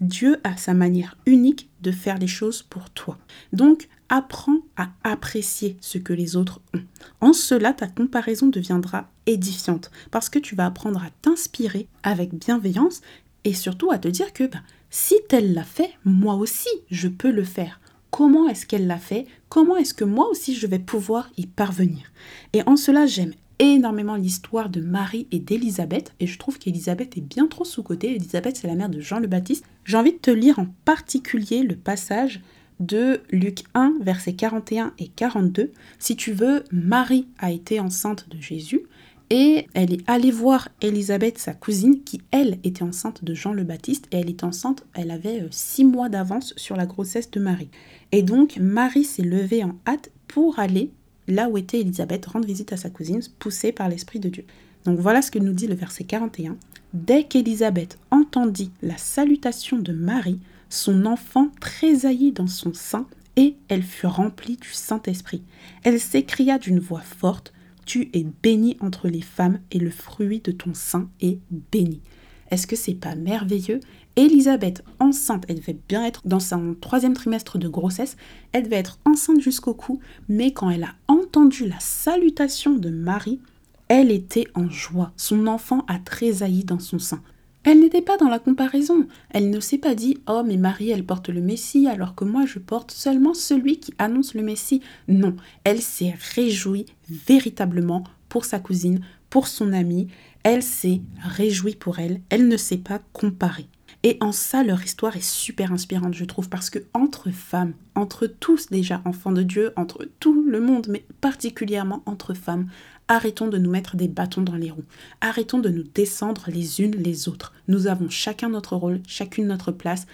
Dieu 0.00 0.38
a 0.44 0.56
sa 0.56 0.74
manière 0.74 1.16
unique 1.26 1.68
de 1.82 1.90
faire 1.90 2.18
les 2.18 2.28
choses 2.28 2.62
pour 2.62 2.90
toi. 2.90 3.18
Donc, 3.52 3.88
apprends 4.08 4.60
à 4.76 4.90
apprécier 5.02 5.76
ce 5.80 5.98
que 5.98 6.12
les 6.12 6.36
autres 6.36 6.60
ont. 6.74 6.82
En 7.20 7.32
cela, 7.32 7.72
ta 7.72 7.88
comparaison 7.88 8.46
deviendra 8.46 9.10
édifiante 9.26 9.90
parce 10.10 10.28
que 10.28 10.38
tu 10.38 10.54
vas 10.54 10.66
apprendre 10.66 11.02
à 11.02 11.10
t'inspirer 11.22 11.88
avec 12.02 12.34
bienveillance 12.34 13.00
et 13.44 13.54
surtout 13.54 13.90
à 13.90 13.98
te 13.98 14.08
dire 14.08 14.32
que 14.32 14.44
bah, 14.44 14.62
si 14.90 15.16
tel 15.28 15.52
l'a 15.52 15.64
fait, 15.64 15.92
moi 16.04 16.34
aussi, 16.34 16.68
je 16.90 17.08
peux 17.08 17.30
le 17.30 17.44
faire. 17.44 17.80
Comment 18.10 18.48
est-ce 18.48 18.66
qu'elle 18.66 18.86
l'a 18.86 18.98
fait 18.98 19.26
Comment 19.48 19.76
est-ce 19.76 19.94
que 19.94 20.04
moi 20.04 20.28
aussi 20.28 20.54
je 20.54 20.66
vais 20.66 20.78
pouvoir 20.78 21.30
y 21.36 21.46
parvenir 21.46 22.12
Et 22.52 22.62
en 22.66 22.76
cela, 22.76 23.06
j'aime 23.06 23.32
énormément 23.58 24.16
l'histoire 24.16 24.68
de 24.68 24.80
Marie 24.80 25.26
et 25.32 25.38
d'Élisabeth, 25.38 26.14
et 26.20 26.26
je 26.26 26.38
trouve 26.38 26.58
qu'Élisabeth 26.58 27.16
est 27.16 27.22
bien 27.22 27.46
trop 27.46 27.64
sous-cotée. 27.64 28.14
Élisabeth, 28.14 28.56
c'est 28.56 28.68
la 28.68 28.74
mère 28.74 28.88
de 28.88 29.00
Jean 29.00 29.18
le 29.18 29.26
Baptiste. 29.26 29.64
J'ai 29.84 29.96
envie 29.96 30.12
de 30.12 30.18
te 30.18 30.30
lire 30.30 30.58
en 30.58 30.66
particulier 30.84 31.62
le 31.62 31.76
passage 31.76 32.40
de 32.80 33.20
Luc 33.30 33.64
1, 33.74 33.94
versets 34.00 34.34
41 34.34 34.92
et 34.98 35.08
42. 35.08 35.72
Si 35.98 36.16
tu 36.16 36.32
veux, 36.32 36.64
Marie 36.70 37.26
a 37.38 37.50
été 37.50 37.80
enceinte 37.80 38.28
de 38.28 38.40
Jésus, 38.40 38.82
et 39.30 39.66
elle 39.74 39.92
est 39.92 40.08
allée 40.08 40.30
voir 40.30 40.68
Élisabeth, 40.80 41.38
sa 41.38 41.52
cousine, 41.52 42.02
qui 42.02 42.20
elle 42.30 42.58
était 42.64 42.82
enceinte 42.82 43.24
de 43.24 43.34
Jean 43.34 43.52
le 43.52 43.64
Baptiste, 43.64 44.06
et 44.10 44.18
elle 44.18 44.30
était 44.30 44.44
enceinte, 44.44 44.84
elle 44.94 45.10
avait 45.10 45.42
euh, 45.42 45.48
six 45.50 45.84
mois 45.84 46.08
d'avance 46.08 46.54
sur 46.56 46.76
la 46.76 46.86
grossesse 46.86 47.30
de 47.30 47.40
Marie. 47.40 47.70
Et 48.12 48.22
donc 48.22 48.56
Marie 48.58 49.04
s'est 49.04 49.22
levée 49.22 49.64
en 49.64 49.74
hâte 49.86 50.10
pour 50.28 50.58
aller 50.58 50.90
là 51.28 51.48
où 51.48 51.58
était 51.58 51.80
Élisabeth, 51.80 52.26
rendre 52.26 52.46
visite 52.46 52.72
à 52.72 52.76
sa 52.76 52.90
cousine, 52.90 53.20
poussée 53.38 53.70
par 53.70 53.88
l'Esprit 53.88 54.18
de 54.18 54.30
Dieu. 54.30 54.44
Donc 54.84 54.98
voilà 54.98 55.22
ce 55.22 55.30
que 55.30 55.38
nous 55.38 55.52
dit 55.52 55.66
le 55.66 55.74
verset 55.74 56.04
41. 56.04 56.56
Dès 56.94 57.24
qu'Élisabeth 57.24 57.98
entendit 58.10 58.70
la 58.80 58.96
salutation 58.96 59.76
de 59.76 59.92
Marie, 59.92 60.40
son 60.70 61.04
enfant 61.04 61.50
tressaillit 61.60 62.32
dans 62.32 62.46
son 62.46 62.72
sein 62.72 63.06
et 63.36 63.56
elle 63.68 63.82
fut 63.82 64.06
remplie 64.06 64.56
du 64.56 64.72
Saint-Esprit. 64.72 65.42
Elle 65.84 66.00
s'écria 66.00 66.58
d'une 66.58 66.80
voix 66.80 67.02
forte, 67.02 67.52
Tu 67.88 68.10
es 68.12 68.26
bénie 68.42 68.76
entre 68.80 69.08
les 69.08 69.22
femmes 69.22 69.60
et 69.70 69.78
le 69.78 69.88
fruit 69.88 70.40
de 70.40 70.52
ton 70.52 70.74
sein 70.74 71.08
est 71.22 71.38
béni. 71.72 72.02
Est-ce 72.50 72.66
que 72.66 72.76
c'est 72.76 72.92
pas 72.92 73.14
merveilleux? 73.14 73.80
Élisabeth, 74.14 74.84
enceinte, 75.00 75.44
elle 75.48 75.60
devait 75.60 75.78
bien 75.88 76.04
être 76.04 76.20
dans 76.26 76.38
son 76.38 76.76
troisième 76.78 77.14
trimestre 77.14 77.56
de 77.56 77.66
grossesse, 77.66 78.18
elle 78.52 78.64
devait 78.64 78.76
être 78.76 78.98
enceinte 79.06 79.40
jusqu'au 79.40 79.72
cou, 79.72 80.00
mais 80.28 80.52
quand 80.52 80.68
elle 80.68 80.84
a 80.84 80.96
entendu 81.06 81.66
la 81.66 81.80
salutation 81.80 82.74
de 82.76 82.90
Marie, 82.90 83.40
elle 83.88 84.10
était 84.10 84.48
en 84.54 84.68
joie. 84.68 85.14
Son 85.16 85.46
enfant 85.46 85.86
a 85.88 85.98
tressailli 85.98 86.64
dans 86.64 86.80
son 86.80 86.98
sein. 86.98 87.22
Elle 87.70 87.80
n'était 87.80 88.00
pas 88.00 88.16
dans 88.16 88.30
la 88.30 88.38
comparaison. 88.38 89.06
Elle 89.28 89.50
ne 89.50 89.60
s'est 89.60 89.76
pas 89.76 89.94
dit 89.94 90.16
Oh, 90.26 90.42
mais 90.42 90.56
Marie, 90.56 90.88
elle 90.88 91.04
porte 91.04 91.28
le 91.28 91.42
Messie, 91.42 91.86
alors 91.86 92.14
que 92.14 92.24
moi, 92.24 92.46
je 92.46 92.58
porte 92.58 92.92
seulement 92.92 93.34
celui 93.34 93.78
qui 93.78 93.92
annonce 93.98 94.32
le 94.32 94.40
Messie. 94.40 94.80
Non, 95.06 95.36
elle 95.64 95.82
s'est 95.82 96.14
réjouie 96.34 96.86
véritablement 97.10 98.04
pour 98.30 98.46
sa 98.46 98.58
cousine, 98.58 99.00
pour 99.28 99.48
son 99.48 99.74
amie. 99.74 100.08
Elle 100.44 100.62
s'est 100.62 101.02
réjouie 101.22 101.74
pour 101.74 101.98
elle. 101.98 102.22
Elle 102.30 102.48
ne 102.48 102.56
s'est 102.56 102.78
pas 102.78 103.00
comparée. 103.12 103.68
Et 104.02 104.16
en 104.22 104.32
ça, 104.32 104.62
leur 104.62 104.82
histoire 104.82 105.16
est 105.16 105.20
super 105.20 105.70
inspirante, 105.70 106.14
je 106.14 106.24
trouve, 106.24 106.48
parce 106.48 106.70
que 106.70 106.78
entre 106.94 107.30
femmes, 107.30 107.74
entre 107.94 108.26
tous 108.26 108.68
déjà 108.70 109.02
enfants 109.04 109.32
de 109.32 109.42
Dieu, 109.42 109.72
entre 109.76 110.08
tout 110.20 110.42
le 110.42 110.60
monde, 110.60 110.86
mais 110.88 111.04
particulièrement 111.20 112.02
entre 112.06 112.32
femmes, 112.32 112.68
arrêtons 113.08 113.48
de 113.48 113.58
nous 113.58 113.70
mettre 113.70 113.96
des 113.96 114.08
bâtons 114.08 114.42
dans 114.42 114.56
les 114.56 114.70
roues. 114.70 114.84
Arrêtons 115.20 115.58
de 115.58 115.70
nous 115.70 115.82
descendre 115.82 116.44
les 116.48 116.80
unes 116.80 116.94
les 116.96 117.28
autres. 117.28 117.52
Nous 117.66 117.86
avons 117.86 118.08
chacun 118.08 118.50
notre 118.50 118.76
rôle, 118.76 119.00
chacune 119.06 119.46
notre 119.46 119.72
place. 119.72 120.06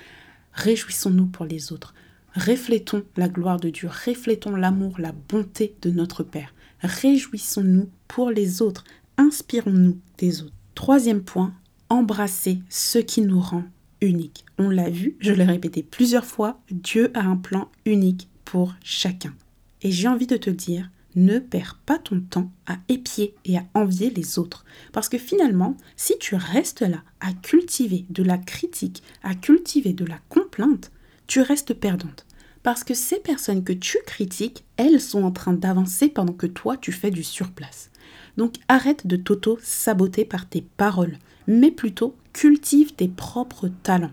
Réjouissons-nous 0.52 1.26
pour 1.26 1.44
les 1.44 1.72
autres. 1.72 1.94
Reflétons 2.36 3.04
la 3.16 3.28
gloire 3.28 3.60
de 3.60 3.70
Dieu, 3.70 3.88
reflétons 3.88 4.56
l'amour, 4.56 4.98
la 4.98 5.12
bonté 5.12 5.74
de 5.82 5.90
notre 5.90 6.22
Père. 6.22 6.54
Réjouissons-nous 6.80 7.88
pour 8.08 8.30
les 8.30 8.60
autres, 8.60 8.84
inspirons-nous 9.18 9.98
des 10.18 10.42
autres. 10.42 10.52
Troisième 10.74 11.22
point, 11.22 11.54
embrasser 11.88 12.58
ce 12.68 12.98
qui 12.98 13.20
nous 13.20 13.40
rend 13.40 13.64
unique. 14.00 14.44
On 14.58 14.68
l'a 14.68 14.90
vu, 14.90 15.16
je 15.20 15.32
l'ai 15.32 15.44
répété 15.44 15.82
plusieurs 15.82 16.24
fois, 16.24 16.60
Dieu 16.70 17.10
a 17.14 17.22
un 17.22 17.36
plan 17.36 17.70
unique 17.86 18.28
pour 18.44 18.74
chacun. 18.82 19.32
Et 19.82 19.92
j'ai 19.92 20.08
envie 20.08 20.26
de 20.26 20.36
te 20.36 20.50
dire, 20.50 20.90
ne 21.16 21.38
perds 21.38 21.78
pas 21.86 21.98
ton 21.98 22.20
temps 22.20 22.50
à 22.66 22.76
épier 22.88 23.34
et 23.44 23.58
à 23.58 23.64
envier 23.74 24.10
les 24.10 24.38
autres. 24.38 24.64
Parce 24.92 25.08
que 25.08 25.18
finalement, 25.18 25.76
si 25.96 26.18
tu 26.18 26.34
restes 26.34 26.82
là 26.82 27.02
à 27.20 27.32
cultiver 27.32 28.04
de 28.10 28.22
la 28.22 28.38
critique, 28.38 29.02
à 29.22 29.34
cultiver 29.34 29.92
de 29.92 30.04
la 30.04 30.18
complainte, 30.28 30.90
tu 31.26 31.40
restes 31.40 31.74
perdante. 31.74 32.26
Parce 32.62 32.84
que 32.84 32.94
ces 32.94 33.18
personnes 33.18 33.62
que 33.62 33.72
tu 33.72 33.98
critiques, 34.06 34.64
elles 34.76 35.00
sont 35.00 35.22
en 35.22 35.30
train 35.30 35.52
d'avancer 35.52 36.08
pendant 36.08 36.32
que 36.32 36.46
toi, 36.46 36.76
tu 36.76 36.92
fais 36.92 37.10
du 37.10 37.22
surplace. 37.22 37.90
Donc 38.36 38.54
arrête 38.68 39.06
de 39.06 39.16
t'auto-saboter 39.16 40.24
par 40.24 40.48
tes 40.48 40.62
paroles, 40.62 41.18
mais 41.46 41.70
plutôt 41.70 42.16
cultive 42.32 42.94
tes 42.94 43.08
propres 43.08 43.68
talents. 43.82 44.10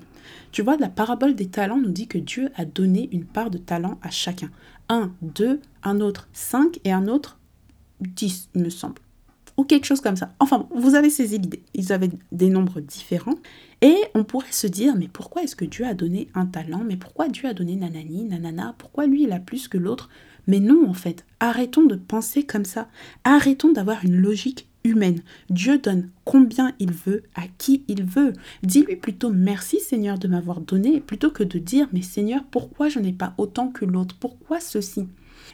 Tu 0.51 0.61
vois, 0.61 0.77
la 0.77 0.89
parabole 0.89 1.33
des 1.33 1.47
talents 1.47 1.79
nous 1.79 1.91
dit 1.91 2.07
que 2.07 2.17
Dieu 2.17 2.49
a 2.55 2.65
donné 2.65 3.09
une 3.13 3.25
part 3.25 3.49
de 3.49 3.57
talent 3.57 3.97
à 4.01 4.09
chacun. 4.09 4.51
Un, 4.91 5.13
deux, 5.21 5.61
un 5.83 6.01
autre 6.01 6.27
cinq 6.33 6.81
et 6.83 6.91
un 6.91 7.07
autre 7.07 7.39
dix, 8.01 8.49
il 8.55 8.63
me 8.63 8.69
semble. 8.69 9.01
Ou 9.55 9.63
quelque 9.63 9.85
chose 9.85 10.01
comme 10.01 10.17
ça. 10.17 10.33
Enfin, 10.39 10.67
vous 10.75 10.95
avez 10.95 11.09
saisi 11.09 11.37
l'idée. 11.37 11.63
Ils 11.73 11.93
avaient 11.93 12.09
des 12.33 12.49
nombres 12.49 12.81
différents. 12.81 13.37
Et 13.81 13.95
on 14.15 14.25
pourrait 14.25 14.51
se 14.51 14.67
dire, 14.67 14.95
mais 14.97 15.07
pourquoi 15.07 15.43
est-ce 15.43 15.55
que 15.55 15.63
Dieu 15.63 15.85
a 15.85 15.93
donné 15.93 16.27
un 16.33 16.45
talent? 16.45 16.83
Mais 16.85 16.97
pourquoi 16.97 17.29
Dieu 17.29 17.47
a 17.47 17.53
donné 17.53 17.77
nanani, 17.77 18.25
nanana? 18.25 18.75
Pourquoi 18.77 19.05
lui, 19.05 19.23
il 19.23 19.31
a 19.31 19.39
plus 19.39 19.69
que 19.69 19.77
l'autre? 19.77 20.09
Mais 20.47 20.59
non, 20.59 20.89
en 20.89 20.93
fait. 20.93 21.25
Arrêtons 21.39 21.85
de 21.85 21.95
penser 21.95 22.43
comme 22.43 22.65
ça. 22.65 22.89
Arrêtons 23.23 23.71
d'avoir 23.71 24.03
une 24.03 24.17
logique 24.17 24.67
humaine. 24.83 25.21
Dieu 25.49 25.77
donne 25.77 26.09
combien 26.25 26.73
il 26.79 26.91
veut, 26.91 27.23
à 27.35 27.43
qui 27.57 27.83
il 27.87 28.03
veut. 28.03 28.33
Dis-lui 28.63 28.95
plutôt 28.95 29.29
merci 29.29 29.79
Seigneur 29.79 30.17
de 30.17 30.27
m'avoir 30.27 30.61
donné, 30.61 30.99
plutôt 30.99 31.31
que 31.31 31.43
de 31.43 31.59
dire 31.59 31.87
mais 31.93 32.01
Seigneur, 32.01 32.43
pourquoi 32.49 32.89
je 32.89 32.99
n'ai 32.99 33.13
pas 33.13 33.33
autant 33.37 33.69
que 33.69 33.85
l'autre? 33.85 34.15
Pourquoi 34.19 34.59
ceci? 34.59 35.07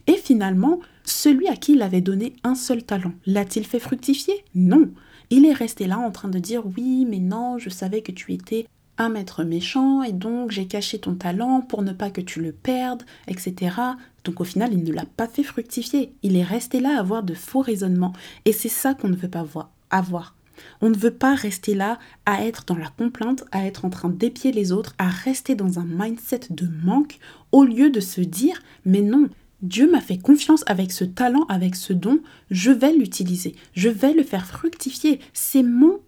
Et 0.07 0.15
finalement, 0.15 0.79
celui 1.03 1.47
à 1.47 1.55
qui 1.55 1.73
il 1.73 1.81
avait 1.81 2.01
donné 2.01 2.33
un 2.43 2.55
seul 2.55 2.83
talent, 2.83 3.13
l'a-t-il 3.25 3.65
fait 3.65 3.79
fructifier? 3.79 4.33
Non. 4.55 4.89
Il 5.29 5.45
est 5.45 5.53
resté 5.53 5.87
là 5.87 5.99
en 5.99 6.11
train 6.11 6.29
de 6.29 6.39
dire 6.39 6.63
oui, 6.77 7.05
mais 7.09 7.19
non, 7.19 7.57
je 7.57 7.69
savais 7.69 8.01
que 8.01 8.13
tu 8.13 8.33
étais 8.33 8.65
un 8.97 9.09
maître 9.09 9.43
méchant 9.43 10.03
et 10.03 10.11
donc 10.11 10.51
j'ai 10.51 10.67
caché 10.67 10.99
ton 10.99 11.15
talent 11.15 11.61
pour 11.61 11.81
ne 11.81 11.93
pas 11.93 12.09
que 12.09 12.21
tu 12.21 12.41
le 12.41 12.51
perdes, 12.51 13.03
etc. 13.27 13.75
Donc 14.23 14.41
au 14.41 14.43
final, 14.43 14.73
il 14.73 14.83
ne 14.83 14.93
l'a 14.93 15.05
pas 15.05 15.27
fait 15.27 15.43
fructifier. 15.43 16.13
Il 16.23 16.35
est 16.35 16.43
resté 16.43 16.79
là 16.79 16.97
à 16.97 16.99
avoir 16.99 17.23
de 17.23 17.33
faux 17.33 17.61
raisonnements. 17.61 18.13
Et 18.45 18.51
c'est 18.51 18.69
ça 18.69 18.93
qu'on 18.93 19.07
ne 19.07 19.15
veut 19.15 19.29
pas 19.29 19.43
voir, 19.43 19.69
avoir. 19.89 20.35
On 20.81 20.89
ne 20.89 20.97
veut 20.97 21.13
pas 21.13 21.35
rester 21.35 21.75
là 21.75 21.99
à 22.25 22.43
être 22.43 22.65
dans 22.65 22.75
la 22.75 22.89
complainte, 22.89 23.45
à 23.51 23.65
être 23.65 23.85
en 23.85 23.89
train 23.89 24.09
d'épier 24.09 24.51
les 24.51 24.71
autres, 24.71 24.95
à 24.97 25.07
rester 25.07 25.55
dans 25.55 25.79
un 25.79 25.85
mindset 25.85 26.41
de 26.49 26.67
manque, 26.83 27.19
au 27.51 27.63
lieu 27.63 27.89
de 27.89 27.99
se 27.99 28.21
dire 28.21 28.61
mais 28.83 29.01
non, 29.01 29.29
Dieu 29.61 29.89
m'a 29.89 30.01
fait 30.01 30.17
confiance 30.17 30.63
avec 30.67 30.91
ce 30.91 31.03
talent, 31.03 31.45
avec 31.49 31.75
ce 31.75 31.93
don, 31.93 32.19
je 32.51 32.71
vais 32.71 32.93
l'utiliser, 32.93 33.55
je 33.73 33.89
vais 33.89 34.13
le 34.13 34.23
faire 34.23 34.45
fructifier, 34.45 35.19
c'est 35.33 35.63
mon 35.63 35.99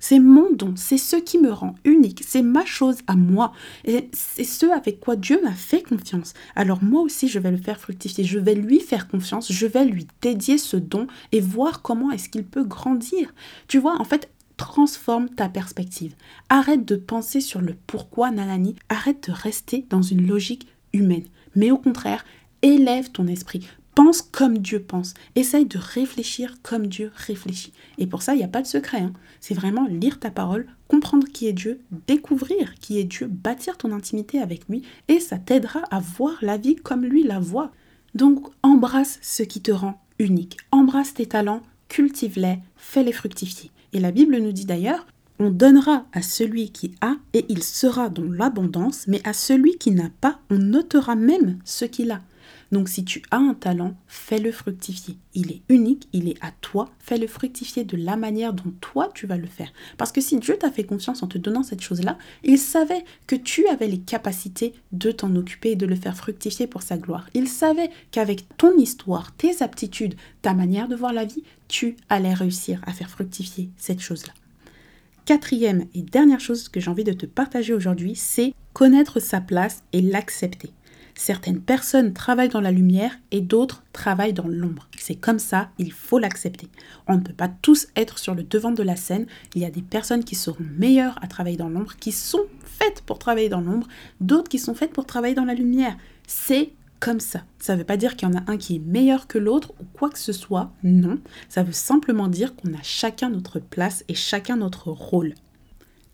c'est 0.00 0.18
mon 0.18 0.52
don, 0.52 0.74
c'est 0.76 0.98
ce 0.98 1.16
qui 1.16 1.38
me 1.38 1.50
rend 1.50 1.74
unique, 1.84 2.22
c'est 2.26 2.42
ma 2.42 2.64
chose 2.64 2.98
à 3.06 3.16
moi, 3.16 3.52
et 3.84 4.10
c'est 4.12 4.44
ce 4.44 4.66
avec 4.66 5.00
quoi 5.00 5.16
Dieu 5.16 5.40
m'a 5.42 5.52
fait 5.52 5.82
confiance. 5.82 6.34
Alors 6.54 6.82
moi 6.82 7.00
aussi, 7.02 7.28
je 7.28 7.38
vais 7.38 7.50
le 7.50 7.56
faire 7.56 7.80
fructifier, 7.80 8.24
je 8.24 8.38
vais 8.38 8.54
lui 8.54 8.80
faire 8.80 9.08
confiance, 9.08 9.50
je 9.50 9.66
vais 9.66 9.84
lui 9.84 10.06
dédier 10.20 10.58
ce 10.58 10.76
don 10.76 11.06
et 11.32 11.40
voir 11.40 11.82
comment 11.82 12.10
est-ce 12.10 12.28
qu'il 12.28 12.44
peut 12.44 12.64
grandir. 12.64 13.32
Tu 13.68 13.78
vois, 13.78 13.98
en 14.00 14.04
fait, 14.04 14.28
transforme 14.56 15.28
ta 15.28 15.48
perspective. 15.48 16.14
Arrête 16.48 16.84
de 16.84 16.96
penser 16.96 17.40
sur 17.40 17.60
le 17.60 17.74
pourquoi 17.86 18.30
nanani, 18.30 18.76
arrête 18.88 19.28
de 19.28 19.32
rester 19.32 19.86
dans 19.90 20.02
une 20.02 20.26
logique 20.26 20.66
humaine, 20.92 21.26
mais 21.54 21.70
au 21.70 21.78
contraire, 21.78 22.24
élève 22.62 23.10
ton 23.10 23.26
esprit. 23.26 23.68
Pense 23.96 24.20
comme 24.20 24.58
Dieu 24.58 24.80
pense. 24.82 25.14
Essaye 25.36 25.64
de 25.64 25.78
réfléchir 25.78 26.56
comme 26.62 26.86
Dieu 26.86 27.10
réfléchit. 27.16 27.72
Et 27.96 28.06
pour 28.06 28.20
ça, 28.20 28.34
il 28.34 28.38
n'y 28.38 28.44
a 28.44 28.48
pas 28.48 28.60
de 28.60 28.66
secret. 28.66 29.00
Hein. 29.00 29.14
C'est 29.40 29.54
vraiment 29.54 29.86
lire 29.88 30.20
ta 30.20 30.30
parole, 30.30 30.66
comprendre 30.86 31.26
qui 31.26 31.46
est 31.46 31.54
Dieu, 31.54 31.80
découvrir 32.06 32.74
qui 32.74 32.98
est 32.98 33.04
Dieu, 33.04 33.26
bâtir 33.26 33.78
ton 33.78 33.92
intimité 33.92 34.38
avec 34.38 34.68
lui, 34.68 34.82
et 35.08 35.18
ça 35.18 35.38
t'aidera 35.38 35.80
à 35.90 35.98
voir 35.98 36.36
la 36.42 36.58
vie 36.58 36.76
comme 36.76 37.06
lui 37.06 37.22
la 37.22 37.40
voit. 37.40 37.72
Donc 38.14 38.46
embrasse 38.62 39.18
ce 39.22 39.42
qui 39.42 39.62
te 39.62 39.72
rend 39.72 39.98
unique. 40.18 40.58
Embrasse 40.72 41.14
tes 41.14 41.26
talents, 41.26 41.62
cultive-les, 41.88 42.58
fais-les 42.76 43.12
fructifier. 43.12 43.70
Et 43.94 43.98
la 43.98 44.12
Bible 44.12 44.36
nous 44.36 44.52
dit 44.52 44.66
d'ailleurs, 44.66 45.06
on 45.38 45.48
donnera 45.48 46.04
à 46.12 46.20
celui 46.20 46.68
qui 46.70 46.94
a 47.00 47.14
et 47.32 47.46
il 47.48 47.62
sera 47.62 48.10
dans 48.10 48.30
l'abondance, 48.30 49.06
mais 49.06 49.22
à 49.24 49.32
celui 49.32 49.78
qui 49.78 49.90
n'a 49.90 50.10
pas, 50.20 50.38
on 50.50 50.58
notera 50.58 51.16
même 51.16 51.58
ce 51.64 51.86
qu'il 51.86 52.10
a. 52.10 52.20
Donc 52.72 52.88
si 52.88 53.04
tu 53.04 53.22
as 53.30 53.36
un 53.36 53.54
talent, 53.54 53.94
fais-le 54.06 54.50
fructifier. 54.50 55.16
Il 55.34 55.52
est 55.52 55.62
unique, 55.68 56.08
il 56.12 56.28
est 56.28 56.42
à 56.42 56.50
toi, 56.60 56.88
fais-le 56.98 57.26
fructifier 57.26 57.84
de 57.84 57.96
la 57.96 58.16
manière 58.16 58.52
dont 58.52 58.72
toi 58.80 59.10
tu 59.14 59.26
vas 59.26 59.36
le 59.36 59.46
faire. 59.46 59.72
Parce 59.98 60.12
que 60.12 60.20
si 60.20 60.38
Dieu 60.38 60.56
t'a 60.58 60.70
fait 60.70 60.84
confiance 60.84 61.22
en 61.22 61.28
te 61.28 61.38
donnant 61.38 61.62
cette 61.62 61.80
chose-là, 61.80 62.18
il 62.42 62.58
savait 62.58 63.04
que 63.26 63.36
tu 63.36 63.66
avais 63.68 63.88
les 63.88 64.00
capacités 64.00 64.74
de 64.92 65.10
t'en 65.12 65.34
occuper 65.36 65.72
et 65.72 65.76
de 65.76 65.86
le 65.86 65.96
faire 65.96 66.16
fructifier 66.16 66.66
pour 66.66 66.82
sa 66.82 66.98
gloire. 66.98 67.28
Il 67.34 67.48
savait 67.48 67.90
qu'avec 68.10 68.46
ton 68.56 68.76
histoire, 68.76 69.34
tes 69.36 69.62
aptitudes, 69.62 70.16
ta 70.42 70.54
manière 70.54 70.88
de 70.88 70.96
voir 70.96 71.12
la 71.12 71.24
vie, 71.24 71.44
tu 71.68 71.96
allais 72.08 72.34
réussir 72.34 72.80
à 72.86 72.92
faire 72.92 73.10
fructifier 73.10 73.70
cette 73.76 74.00
chose-là. 74.00 74.32
Quatrième 75.24 75.86
et 75.94 76.02
dernière 76.02 76.38
chose 76.38 76.68
que 76.68 76.78
j'ai 76.78 76.88
envie 76.90 77.02
de 77.02 77.12
te 77.12 77.26
partager 77.26 77.74
aujourd'hui, 77.74 78.14
c'est 78.14 78.54
connaître 78.72 79.18
sa 79.18 79.40
place 79.40 79.82
et 79.92 80.00
l'accepter. 80.00 80.70
Certaines 81.18 81.62
personnes 81.62 82.12
travaillent 82.12 82.50
dans 82.50 82.60
la 82.60 82.70
lumière 82.70 83.18
et 83.30 83.40
d'autres 83.40 83.82
travaillent 83.94 84.34
dans 84.34 84.46
l'ombre. 84.46 84.86
C'est 84.98 85.14
comme 85.14 85.38
ça, 85.38 85.70
il 85.78 85.90
faut 85.90 86.18
l'accepter. 86.18 86.68
On 87.08 87.14
ne 87.14 87.22
peut 87.22 87.32
pas 87.32 87.48
tous 87.48 87.88
être 87.96 88.18
sur 88.18 88.34
le 88.34 88.42
devant 88.42 88.70
de 88.70 88.82
la 88.82 88.96
scène. 88.96 89.26
Il 89.54 89.62
y 89.62 89.64
a 89.64 89.70
des 89.70 89.80
personnes 89.80 90.24
qui 90.24 90.34
seront 90.34 90.64
meilleures 90.78 91.18
à 91.22 91.26
travailler 91.26 91.56
dans 91.56 91.70
l'ombre, 91.70 91.96
qui 91.98 92.12
sont 92.12 92.44
faites 92.64 93.00
pour 93.00 93.18
travailler 93.18 93.48
dans 93.48 93.62
l'ombre, 93.62 93.88
d'autres 94.20 94.50
qui 94.50 94.58
sont 94.58 94.74
faites 94.74 94.92
pour 94.92 95.06
travailler 95.06 95.34
dans 95.34 95.46
la 95.46 95.54
lumière. 95.54 95.96
C'est 96.26 96.72
comme 97.00 97.20
ça. 97.20 97.44
Ça 97.58 97.72
ne 97.72 97.78
veut 97.78 97.84
pas 97.84 97.96
dire 97.96 98.14
qu'il 98.14 98.28
y 98.28 98.32
en 98.32 98.36
a 98.36 98.50
un 98.50 98.58
qui 98.58 98.76
est 98.76 98.86
meilleur 98.86 99.26
que 99.26 99.38
l'autre 99.38 99.72
ou 99.80 99.84
quoi 99.94 100.10
que 100.10 100.18
ce 100.18 100.32
soit, 100.32 100.70
non. 100.82 101.18
Ça 101.48 101.62
veut 101.62 101.72
simplement 101.72 102.28
dire 102.28 102.54
qu'on 102.54 102.74
a 102.74 102.82
chacun 102.82 103.30
notre 103.30 103.58
place 103.58 104.04
et 104.08 104.14
chacun 104.14 104.56
notre 104.56 104.90
rôle. 104.90 105.34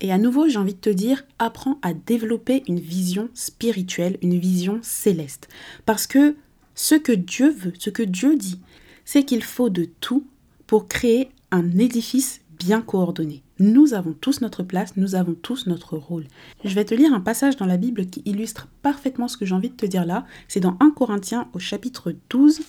Et 0.03 0.13
à 0.13 0.19
nouveau, 0.19 0.49
j'ai 0.49 0.59
envie 0.59 0.75
de 0.75 0.81
te 0.81 0.91
dire, 0.91 1.25
apprends 1.39 1.79
à 1.81 1.95
développer 1.95 2.65
une 2.67 2.81
vision 2.81 3.29
spirituelle, 3.35 4.19
une 4.21 4.37
vision 4.37 4.81
céleste. 4.83 5.49
Parce 5.87 6.09
que 6.09 6.35
ce 6.75 6.97
que 6.97 7.13
Dieu 7.13 7.51
veut, 7.51 7.73
ce 7.79 7.89
que 7.89 8.03
Dieu 8.03 8.37
dit, 8.37 8.61
c'est 9.05 9.23
qu'il 9.23 9.45
faut 9.45 9.71
de 9.71 9.89
tout 10.01 10.27
pour 10.67 10.89
créer 10.89 11.31
un 11.53 11.79
édifice 11.79 12.41
bien 12.59 12.83
coordonné. 12.83 13.45
Nous 13.61 13.95
avons 13.95 14.13
tous 14.13 14.41
notre 14.41 14.65
place, 14.65 14.97
nous 14.97 15.15
avons 15.15 15.35
tous 15.35 15.69
notre 15.69 15.97
rôle. 15.97 16.27
Je 16.65 16.75
vais 16.75 16.85
te 16.85 16.95
lire 16.95 17.15
un 17.15 17.21
passage 17.21 17.57
dans 17.57 17.67
la 17.67 17.77
Bible 17.77 18.07
qui 18.07 18.23
illustre 18.25 18.67
parfaitement 18.83 19.29
ce 19.29 19.37
que 19.37 19.47
j'ai 19.47 19.55
envie 19.55 19.71
de 19.71 19.77
te 19.77 19.87
dire 19.87 20.05
là. 20.05 20.27
C'est 20.49 20.59
dans 20.59 20.77
1 20.81 20.91
Corinthiens 20.91 21.49
au 21.53 21.61
chapitre 21.61 22.13
12. 22.29 22.61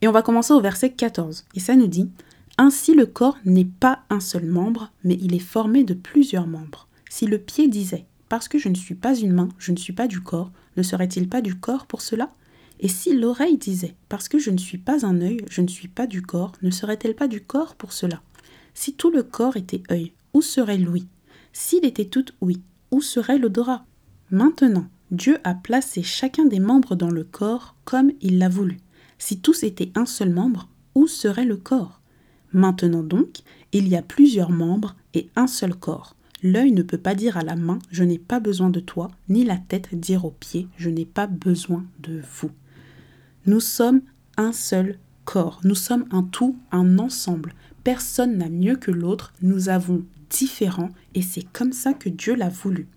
Et 0.00 0.08
on 0.08 0.12
va 0.12 0.22
commencer 0.22 0.54
au 0.54 0.60
verset 0.62 0.92
14. 0.92 1.44
Et 1.54 1.60
ça 1.60 1.76
nous 1.76 1.88
dit 1.88 2.08
Ainsi 2.58 2.94
le 2.94 3.04
corps 3.04 3.36
n'est 3.44 3.66
pas 3.66 4.04
un 4.08 4.20
seul 4.20 4.46
membre, 4.46 4.90
mais 5.04 5.18
il 5.20 5.34
est 5.34 5.38
formé 5.38 5.84
de 5.84 5.92
plusieurs 5.92 6.46
membres. 6.46 6.88
Si 7.10 7.26
le 7.26 7.38
pied 7.38 7.68
disait 7.68 8.06
Parce 8.28 8.48
que 8.48 8.58
je 8.58 8.68
ne 8.68 8.74
suis 8.74 8.94
pas 8.94 9.14
une 9.14 9.32
main, 9.32 9.48
je 9.58 9.72
ne 9.72 9.76
suis 9.76 9.92
pas 9.92 10.08
du 10.08 10.20
corps, 10.20 10.50
ne 10.76 10.82
serait-il 10.82 11.28
pas 11.28 11.42
du 11.42 11.54
corps 11.54 11.86
pour 11.86 12.00
cela? 12.00 12.30
Et 12.80 12.88
si 12.88 13.14
l'oreille 13.14 13.58
disait 13.58 13.94
Parce 14.08 14.28
que 14.28 14.38
je 14.38 14.50
ne 14.50 14.58
suis 14.58 14.78
pas 14.78 15.04
un 15.04 15.20
œil, 15.20 15.38
je 15.50 15.60
ne 15.60 15.68
suis 15.68 15.88
pas 15.88 16.06
du 16.06 16.22
corps, 16.22 16.52
ne 16.62 16.70
serait-elle 16.70 17.14
pas 17.14 17.28
du 17.28 17.42
corps 17.42 17.74
pour 17.74 17.92
cela? 17.92 18.22
Si 18.74 18.94
tout 18.94 19.10
le 19.10 19.22
corps 19.22 19.56
était 19.56 19.82
œil, 19.90 20.12
où 20.32 20.42
serait 20.42 20.78
l'ouïe? 20.78 21.08
S'il 21.52 21.84
était 21.84 22.04
tout 22.06 22.26
ouïe, 22.40 22.60
où 22.90 23.00
serait 23.00 23.38
l'odorat? 23.38 23.84
Maintenant, 24.30 24.86
Dieu 25.10 25.38
a 25.44 25.54
placé 25.54 26.02
chacun 26.02 26.44
des 26.44 26.60
membres 26.60 26.96
dans 26.96 27.10
le 27.10 27.24
corps 27.24 27.76
comme 27.84 28.12
il 28.20 28.38
l'a 28.38 28.48
voulu. 28.48 28.78
Si 29.18 29.40
tous 29.40 29.62
étaient 29.62 29.92
un 29.94 30.04
seul 30.04 30.30
membre, 30.30 30.68
où 30.94 31.06
serait 31.06 31.44
le 31.44 31.56
corps? 31.56 31.95
Maintenant 32.56 33.04
donc, 33.04 33.42
il 33.70 33.86
y 33.86 33.94
a 33.94 34.02
plusieurs 34.02 34.50
membres 34.50 34.96
et 35.14 35.28
un 35.36 35.46
seul 35.46 35.76
corps. 35.76 36.16
L'œil 36.42 36.72
ne 36.72 36.82
peut 36.82 36.98
pas 36.98 37.14
dire 37.14 37.36
à 37.36 37.42
la 37.42 37.54
main 37.54 37.78
Je 37.92 38.02
n'ai 38.02 38.18
pas 38.18 38.40
besoin 38.40 38.70
de 38.70 38.80
toi, 38.80 39.08
ni 39.28 39.44
la 39.44 39.58
tête 39.58 39.94
dire 39.94 40.24
aux 40.24 40.34
pieds 40.40 40.66
Je 40.76 40.90
n'ai 40.90 41.04
pas 41.04 41.28
besoin 41.28 41.84
de 42.00 42.20
vous. 42.40 42.50
Nous 43.46 43.60
sommes 43.60 44.00
un 44.36 44.52
seul 44.52 44.98
corps, 45.24 45.60
nous 45.62 45.76
sommes 45.76 46.06
un 46.10 46.24
tout, 46.24 46.56
un 46.72 46.98
ensemble 46.98 47.54
personne 47.86 48.38
n'a 48.38 48.48
mieux 48.48 48.74
que 48.74 48.90
l'autre, 48.90 49.32
nous 49.42 49.68
avons 49.68 50.02
différents 50.28 50.90
et 51.14 51.22
c'est 51.22 51.44
comme 51.52 51.72
ça 51.72 51.94
que 51.94 52.08
Dieu 52.08 52.34
l'a 52.34 52.48
voulu. 52.48 52.88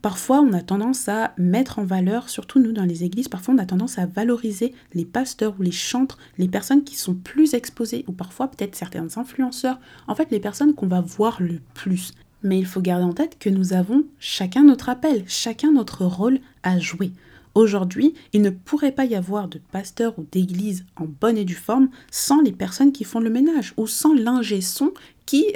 Parfois, 0.00 0.40
on 0.40 0.52
a 0.52 0.62
tendance 0.62 1.08
à 1.08 1.32
mettre 1.38 1.80
en 1.80 1.84
valeur, 1.84 2.28
surtout 2.28 2.60
nous 2.60 2.72
dans 2.72 2.84
les 2.84 3.02
églises, 3.02 3.26
parfois 3.26 3.54
on 3.54 3.58
a 3.58 3.66
tendance 3.66 3.98
à 3.98 4.06
valoriser 4.06 4.72
les 4.94 5.04
pasteurs 5.04 5.54
ou 5.58 5.62
les 5.62 5.72
chantres, 5.72 6.18
les 6.38 6.46
personnes 6.46 6.84
qui 6.84 6.94
sont 6.94 7.14
plus 7.14 7.54
exposées, 7.54 8.04
ou 8.06 8.12
parfois 8.12 8.48
peut-être 8.48 8.76
certains 8.76 9.18
influenceurs, 9.18 9.80
en 10.06 10.14
fait 10.14 10.30
les 10.30 10.38
personnes 10.38 10.74
qu'on 10.74 10.86
va 10.86 11.00
voir 11.00 11.42
le 11.42 11.58
plus. 11.74 12.12
Mais 12.44 12.60
il 12.60 12.66
faut 12.66 12.80
garder 12.80 13.04
en 13.04 13.12
tête 13.12 13.38
que 13.40 13.50
nous 13.50 13.72
avons 13.72 14.04
chacun 14.20 14.62
notre 14.62 14.88
appel, 14.88 15.24
chacun 15.26 15.72
notre 15.72 16.04
rôle 16.04 16.38
à 16.62 16.78
jouer. 16.78 17.10
Aujourd'hui, 17.56 18.14
il 18.32 18.42
ne 18.42 18.50
pourrait 18.50 18.92
pas 18.92 19.04
y 19.04 19.16
avoir 19.16 19.48
de 19.48 19.58
pasteur 19.72 20.16
ou 20.16 20.26
d'église 20.30 20.84
en 20.94 21.06
bonne 21.06 21.36
et 21.36 21.44
due 21.44 21.54
forme 21.54 21.88
sans 22.12 22.40
les 22.40 22.52
personnes 22.52 22.92
qui 22.92 23.02
font 23.02 23.18
le 23.18 23.30
ménage 23.30 23.74
ou 23.76 23.88
sans 23.88 24.14
l'ingé 24.14 24.60
son 24.60 24.92
qui 25.26 25.46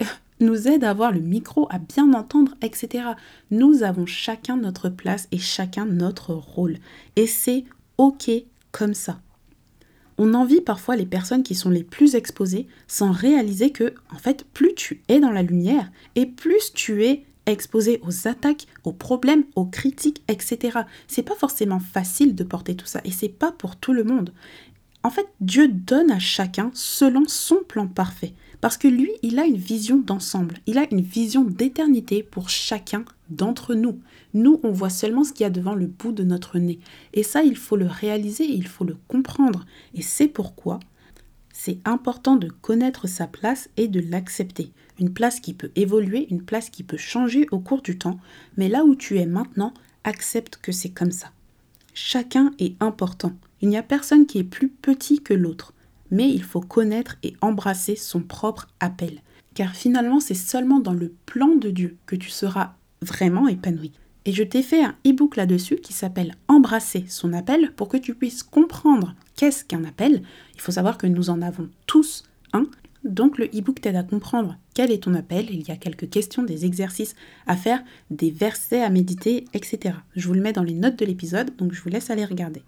nous 0.43 0.69
aide 0.69 0.85
à 0.85 0.91
avoir 0.91 1.13
le 1.13 1.21
micro, 1.21 1.67
à 1.71 1.79
bien 1.79 2.13
entendre, 2.13 2.55
etc. 2.63 3.05
Nous 3.51 3.83
avons 3.83 4.07
chacun 4.07 4.57
notre 4.57 4.89
place 4.89 5.29
et 5.33 5.39
chacun 5.39 5.87
notre 5.87 6.33
rôle. 6.35 6.79
Et 7.17 7.27
c'est 7.27 7.65
OK 7.99 8.31
comme 8.71 8.95
ça. 8.95 9.21
On 10.19 10.35
envie 10.35 10.61
parfois 10.61 10.97
les 10.97 11.07
personnes 11.07 11.43
qui 11.43 11.55
sont 11.55 11.71
les 11.71 11.85
plus 11.85 12.15
exposées 12.15 12.67
sans 12.87 13.11
réaliser 13.11 13.71
que, 13.71 13.95
en 14.15 14.19
fait, 14.19 14.45
plus 14.53 14.75
tu 14.75 15.03
es 15.09 15.21
dans 15.21 15.31
la 15.31 15.43
lumière 15.43 15.91
et 16.15 16.27
plus 16.27 16.73
tu 16.75 17.05
es 17.05 17.25
exposé 17.47 18.01
aux 18.03 18.29
attaques, 18.29 18.67
aux 18.85 18.93
problèmes, 18.93 19.45
aux 19.57 19.67
critiques, 19.67 20.23
etc. 20.29 20.81
C'est 21.09 21.23
pas 21.23 21.35
forcément 21.35 21.81
facile 21.81 22.35
de 22.35 22.45
porter 22.45 22.77
tout 22.77 22.87
ça 22.87 23.01
et 23.05 23.11
c'est 23.11 23.29
pas 23.29 23.53
pour 23.53 23.77
tout 23.77 23.93
le 23.93 24.05
monde. 24.05 24.33
En 25.03 25.11
fait, 25.11 25.27
Dieu 25.41 25.67
donne 25.69 26.13
à 26.13 26.21
chacun 26.21 26.71
selon 26.75 27.25
son 27.27 27.59
plan 27.67 27.89
parfait. 27.89 28.35
Parce 28.63 28.77
que 28.77 28.87
lui, 28.87 29.11
il 29.23 29.41
a 29.41 29.45
une 29.45 29.57
vision 29.57 29.99
d'ensemble, 29.99 30.59
il 30.67 30.79
a 30.79 30.87
une 30.93 31.01
vision 31.01 31.43
d'éternité 31.43 32.23
pour 32.23 32.49
chacun 32.49 33.05
d'entre 33.29 33.75
nous. 33.75 33.99
Nous, 34.35 34.61
on 34.63 34.71
voit 34.71 34.89
seulement 34.89 35.25
ce 35.25 35.33
qu'il 35.33 35.43
y 35.43 35.47
a 35.47 35.51
devant 35.51 35.75
le 35.75 35.89
bout 35.89 36.13
de 36.13 36.23
notre 36.23 36.61
nez. 36.61 36.79
Et 37.13 37.25
ça, 37.25 37.43
il 37.43 37.57
faut 37.57 37.75
le 37.75 37.89
réaliser, 37.89 38.45
il 38.45 38.69
faut 38.69 38.85
le 38.85 38.97
comprendre. 39.09 39.67
Et 39.95 40.01
c'est 40.01 40.29
pourquoi 40.29 40.79
c'est 41.53 41.81
important 41.85 42.37
de 42.37 42.49
connaître 42.49 43.09
sa 43.09 43.27
place 43.27 43.69
et 43.77 43.89
de 43.89 43.99
l'accepter. 43.99 44.71
Une 45.01 45.13
place 45.13 45.41
qui 45.41 45.55
peut 45.55 45.73
évoluer, 45.75 46.29
une 46.31 46.43
place 46.43 46.71
qui 46.71 46.85
peut 46.85 46.97
changer 46.97 47.49
au 47.51 47.59
cours 47.59 47.83
du 47.83 47.99
temps, 47.99 48.21
mais 48.57 48.69
là 48.69 48.85
où 48.85 48.95
tu 48.95 49.19
es 49.19 49.27
maintenant, 49.27 49.75
accepte 50.05 50.61
que 50.63 50.71
c'est 50.71 50.91
comme 50.91 51.11
ça. 51.11 51.33
Chacun 51.95 52.53
est 52.61 52.81
important. 52.81 53.33
Il 53.61 53.71
n'y 53.71 53.77
a 53.77 53.83
personne 53.83 54.27
qui 54.27 54.39
est 54.39 54.45
plus 54.45 54.69
petit 54.69 55.21
que 55.21 55.35
l'autre, 55.35 55.75
mais 56.13 56.29
il 56.29 56.45
faut 56.45 56.61
connaître 56.61 57.17
et 57.25 57.35
embrasser 57.41 57.97
son 57.97 58.21
propre 58.21 58.69
appel. 58.79 59.23
Car 59.55 59.75
finalement, 59.75 60.21
c'est 60.21 60.35
seulement 60.35 60.79
dans 60.79 60.93
le 60.93 61.13
plan 61.27 61.57
de 61.57 61.71
Dieu 61.71 61.97
que 62.07 62.15
tu 62.15 62.31
seras 62.31 62.75
vraiment 63.01 63.49
épanoui. 63.49 63.93
Et 64.25 64.33
je 64.33 64.45
t'ai 64.45 64.63
fait 64.63 64.85
un 64.85 64.95
e-book 65.05 65.35
là-dessus 65.35 65.77
qui 65.77 65.93
s'appelle 65.93 66.37
Embrasser 66.47 67.07
son 67.09 67.33
appel 67.33 67.73
pour 67.75 67.89
que 67.89 67.97
tu 67.97 68.15
puisses 68.15 68.45
comprendre 68.45 69.17
qu'est-ce 69.35 69.65
qu'un 69.65 69.85
appel. 69.85 70.23
Il 70.55 70.61
faut 70.61 70.71
savoir 70.71 70.97
que 70.97 71.09
nous 71.09 71.29
en 71.29 71.43
avons 71.43 71.69
tous 71.87 72.23
un. 72.53 72.67
Donc 73.03 73.37
le 73.39 73.47
e-book 73.47 73.81
t'aide 73.81 73.97
à 73.97 74.05
comprendre 74.05 74.59
quel 74.75 74.93
est 74.93 75.05
ton 75.05 75.15
appel. 75.15 75.47
Il 75.51 75.67
y 75.67 75.73
a 75.73 75.77
quelques 75.77 76.09
questions, 76.09 76.45
des 76.45 76.65
exercices 76.65 77.17
à 77.49 77.57
faire, 77.57 77.83
des 78.11 78.31
versets 78.31 78.83
à 78.83 78.91
méditer, 78.91 79.47
etc. 79.55 79.97
Je 80.15 80.29
vous 80.29 80.35
le 80.35 80.41
mets 80.41 80.53
dans 80.53 80.63
les 80.63 80.75
notes 80.75 80.99
de 80.99 81.05
l'épisode, 81.05 81.57
donc 81.57 81.73
je 81.73 81.83
vous 81.83 81.89
laisse 81.89 82.11
aller 82.11 82.25
regarder. 82.25 82.63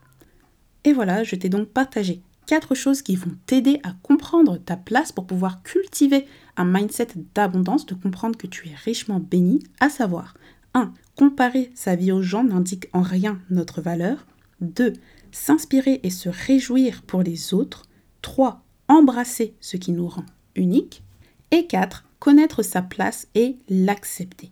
Et 0.82 0.92
voilà, 0.92 1.22
je 1.22 1.36
t'ai 1.36 1.48
donc 1.48 1.68
partagé 1.68 2.20
quatre 2.46 2.74
choses 2.74 3.02
qui 3.02 3.16
vont 3.16 3.36
t'aider 3.46 3.80
à 3.82 3.92
comprendre 4.02 4.56
ta 4.58 4.76
place 4.76 5.12
pour 5.12 5.26
pouvoir 5.26 5.62
cultiver 5.62 6.26
un 6.56 6.64
mindset 6.64 7.08
d'abondance, 7.34 7.86
de 7.86 7.94
comprendre 7.94 8.36
que 8.36 8.46
tu 8.46 8.68
es 8.68 8.74
richement 8.74 9.20
béni, 9.20 9.62
à 9.80 9.88
savoir 9.88 10.34
1. 10.74 10.92
Comparer 11.16 11.70
sa 11.74 11.94
vie 11.94 12.12
aux 12.12 12.22
gens 12.22 12.44
n'indique 12.44 12.88
en 12.92 13.02
rien 13.02 13.38
notre 13.50 13.80
valeur. 13.80 14.26
2. 14.60 14.92
S'inspirer 15.30 16.00
et 16.02 16.10
se 16.10 16.28
réjouir 16.28 17.02
pour 17.02 17.22
les 17.22 17.54
autres. 17.54 17.84
3. 18.22 18.64
Embrasser 18.88 19.54
ce 19.60 19.76
qui 19.76 19.92
nous 19.92 20.08
rend 20.08 20.26
unique. 20.56 21.02
Et 21.50 21.66
4. 21.66 22.04
Connaître 22.18 22.62
sa 22.62 22.82
place 22.82 23.28
et 23.34 23.56
l'accepter. 23.68 24.50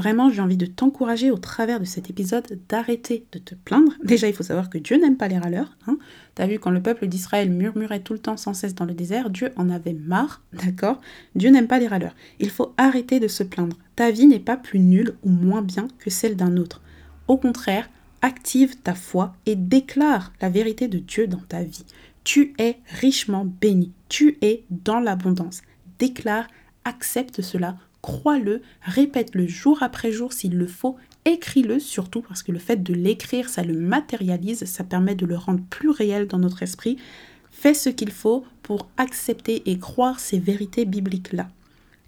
Vraiment, 0.00 0.30
j'ai 0.30 0.40
envie 0.40 0.56
de 0.56 0.64
t'encourager 0.64 1.30
au 1.30 1.36
travers 1.36 1.78
de 1.78 1.84
cet 1.84 2.08
épisode 2.08 2.58
d'arrêter 2.70 3.26
de 3.32 3.38
te 3.38 3.54
plaindre. 3.54 3.92
Déjà, 4.02 4.28
il 4.28 4.32
faut 4.32 4.42
savoir 4.42 4.70
que 4.70 4.78
Dieu 4.78 4.96
n'aime 4.96 5.18
pas 5.18 5.28
les 5.28 5.36
râleurs. 5.36 5.76
Hein. 5.86 5.98
T'as 6.34 6.46
vu, 6.46 6.58
quand 6.58 6.70
le 6.70 6.80
peuple 6.80 7.06
d'Israël 7.06 7.50
murmurait 7.50 8.00
tout 8.00 8.14
le 8.14 8.18
temps 8.18 8.38
sans 8.38 8.54
cesse 8.54 8.74
dans 8.74 8.86
le 8.86 8.94
désert, 8.94 9.28
Dieu 9.28 9.52
en 9.56 9.68
avait 9.68 9.92
marre, 9.92 10.40
d'accord? 10.54 11.02
Dieu 11.34 11.50
n'aime 11.50 11.66
pas 11.66 11.78
les 11.78 11.86
râleurs. 11.86 12.14
Il 12.38 12.48
faut 12.48 12.72
arrêter 12.78 13.20
de 13.20 13.28
se 13.28 13.42
plaindre. 13.42 13.76
Ta 13.94 14.10
vie 14.10 14.26
n'est 14.26 14.38
pas 14.38 14.56
plus 14.56 14.78
nulle 14.78 15.16
ou 15.22 15.28
moins 15.28 15.60
bien 15.60 15.86
que 15.98 16.08
celle 16.08 16.34
d'un 16.34 16.56
autre. 16.56 16.80
Au 17.28 17.36
contraire, 17.36 17.90
active 18.22 18.76
ta 18.80 18.94
foi 18.94 19.34
et 19.44 19.54
déclare 19.54 20.32
la 20.40 20.48
vérité 20.48 20.88
de 20.88 20.98
Dieu 20.98 21.26
dans 21.26 21.42
ta 21.46 21.62
vie. 21.62 21.84
Tu 22.24 22.54
es 22.56 22.78
richement 23.00 23.44
béni. 23.44 23.92
Tu 24.08 24.38
es 24.40 24.64
dans 24.70 25.00
l'abondance. 25.00 25.60
Déclare, 25.98 26.46
accepte 26.86 27.42
cela 27.42 27.76
crois-le, 28.02 28.62
répète-le 28.82 29.46
jour 29.46 29.82
après 29.82 30.12
jour 30.12 30.32
s'il 30.32 30.56
le 30.56 30.66
faut, 30.66 30.96
écris-le 31.24 31.78
surtout 31.78 32.22
parce 32.22 32.42
que 32.42 32.52
le 32.52 32.58
fait 32.58 32.82
de 32.82 32.94
l'écrire, 32.94 33.48
ça 33.48 33.62
le 33.62 33.74
matérialise, 33.74 34.64
ça 34.64 34.84
permet 34.84 35.14
de 35.14 35.26
le 35.26 35.36
rendre 35.36 35.62
plus 35.70 35.90
réel 35.90 36.26
dans 36.26 36.38
notre 36.38 36.62
esprit. 36.62 36.96
Fais 37.50 37.74
ce 37.74 37.90
qu'il 37.90 38.10
faut 38.10 38.44
pour 38.62 38.88
accepter 38.96 39.62
et 39.70 39.78
croire 39.78 40.20
ces 40.20 40.38
vérités 40.38 40.84
bibliques-là. 40.84 41.48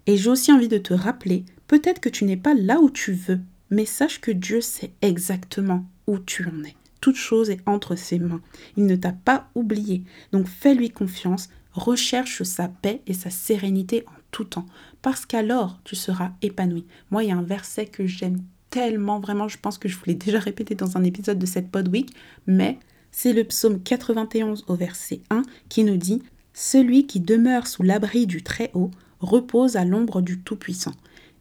Et 0.07 0.17
j'ai 0.17 0.29
aussi 0.29 0.51
envie 0.51 0.67
de 0.67 0.77
te 0.77 0.93
rappeler, 0.93 1.45
peut-être 1.67 1.99
que 1.99 2.09
tu 2.09 2.25
n'es 2.25 2.37
pas 2.37 2.53
là 2.53 2.79
où 2.79 2.89
tu 2.89 3.13
veux, 3.13 3.39
mais 3.69 3.85
sache 3.85 4.19
que 4.19 4.31
Dieu 4.31 4.61
sait 4.61 4.91
exactement 5.01 5.85
où 6.07 6.19
tu 6.19 6.45
en 6.45 6.63
es. 6.63 6.75
Toute 7.01 7.15
chose 7.15 7.49
est 7.49 7.59
entre 7.65 7.95
ses 7.95 8.19
mains. 8.19 8.41
Il 8.77 8.85
ne 8.85 8.95
t'a 8.95 9.11
pas 9.11 9.49
oublié. 9.55 10.03
Donc 10.31 10.47
fais-lui 10.47 10.89
confiance, 10.89 11.49
recherche 11.73 12.43
sa 12.43 12.67
paix 12.67 13.01
et 13.07 13.13
sa 13.13 13.29
sérénité 13.29 14.05
en 14.07 14.22
tout 14.33 14.43
temps, 14.43 14.65
parce 15.01 15.25
qu'alors 15.25 15.79
tu 15.85 15.95
seras 15.95 16.31
épanoui. 16.41 16.85
Moi, 17.11 17.23
il 17.23 17.29
y 17.29 17.31
a 17.31 17.37
un 17.37 17.43
verset 17.43 17.85
que 17.85 18.05
j'aime 18.05 18.41
tellement, 18.69 19.19
vraiment, 19.19 19.47
je 19.47 19.57
pense 19.57 19.77
que 19.77 19.87
je 19.87 19.95
vous 19.95 20.03
l'ai 20.07 20.15
déjà 20.25 20.39
répété 20.39 20.75
dans 20.75 20.97
un 20.97 21.03
épisode 21.05 21.39
de 21.39 21.45
cette 21.45 21.71
Pod 21.71 21.87
Week, 21.87 22.13
mais 22.47 22.79
c'est 23.11 23.31
le 23.31 23.45
psaume 23.45 23.81
91 23.81 24.65
au 24.67 24.75
verset 24.75 25.21
1 25.29 25.43
qui 25.69 25.83
nous 25.85 25.97
dit 25.97 26.23
Celui 26.53 27.05
qui 27.05 27.21
demeure 27.21 27.67
sous 27.67 27.83
l'abri 27.83 28.25
du 28.25 28.41
Très-Haut 28.41 28.91
repose 29.19 29.77
à 29.77 29.85
l'ombre 29.85 30.21
du 30.21 30.39
Tout-Puissant. 30.39 30.93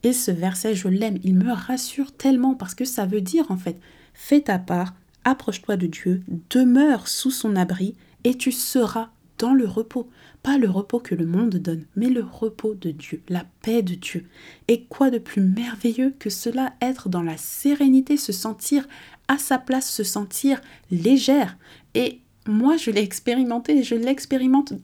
Et 0.02 0.12
ce 0.12 0.30
verset, 0.30 0.74
je 0.74 0.88
l'aime, 0.88 1.18
il 1.24 1.34
me 1.34 1.52
rassure 1.52 2.12
tellement 2.12 2.54
parce 2.54 2.74
que 2.74 2.84
ça 2.84 3.06
veut 3.06 3.20
dire 3.20 3.50
en 3.50 3.56
fait, 3.56 3.80
fais 4.12 4.42
ta 4.42 4.58
part, 4.58 4.94
approche-toi 5.24 5.76
de 5.76 5.86
Dieu, 5.86 6.22
demeure 6.50 7.08
sous 7.08 7.30
son 7.30 7.56
abri 7.56 7.94
et 8.24 8.34
tu 8.36 8.52
seras 8.52 9.10
dans 9.42 9.54
le 9.54 9.66
repos. 9.66 10.08
Pas 10.44 10.56
le 10.56 10.70
repos 10.70 11.00
que 11.00 11.16
le 11.16 11.26
monde 11.26 11.56
donne, 11.56 11.84
mais 11.96 12.08
le 12.08 12.22
repos 12.22 12.74
de 12.74 12.92
Dieu, 12.92 13.22
la 13.28 13.44
paix 13.62 13.82
de 13.82 13.96
Dieu. 13.96 14.24
Et 14.68 14.84
quoi 14.84 15.10
de 15.10 15.18
plus 15.18 15.42
merveilleux 15.42 16.14
que 16.20 16.30
cela, 16.30 16.74
être 16.80 17.08
dans 17.08 17.22
la 17.22 17.36
sérénité, 17.36 18.16
se 18.16 18.32
sentir 18.32 18.86
à 19.26 19.38
sa 19.38 19.58
place, 19.58 19.90
se 19.90 20.04
sentir 20.04 20.60
légère. 20.92 21.58
Et 21.94 22.20
moi, 22.46 22.76
je 22.76 22.92
l'ai 22.92 23.02
expérimenté 23.02 23.78
et 23.78 23.82
je 23.82 23.96
l'expérimente 23.96 24.74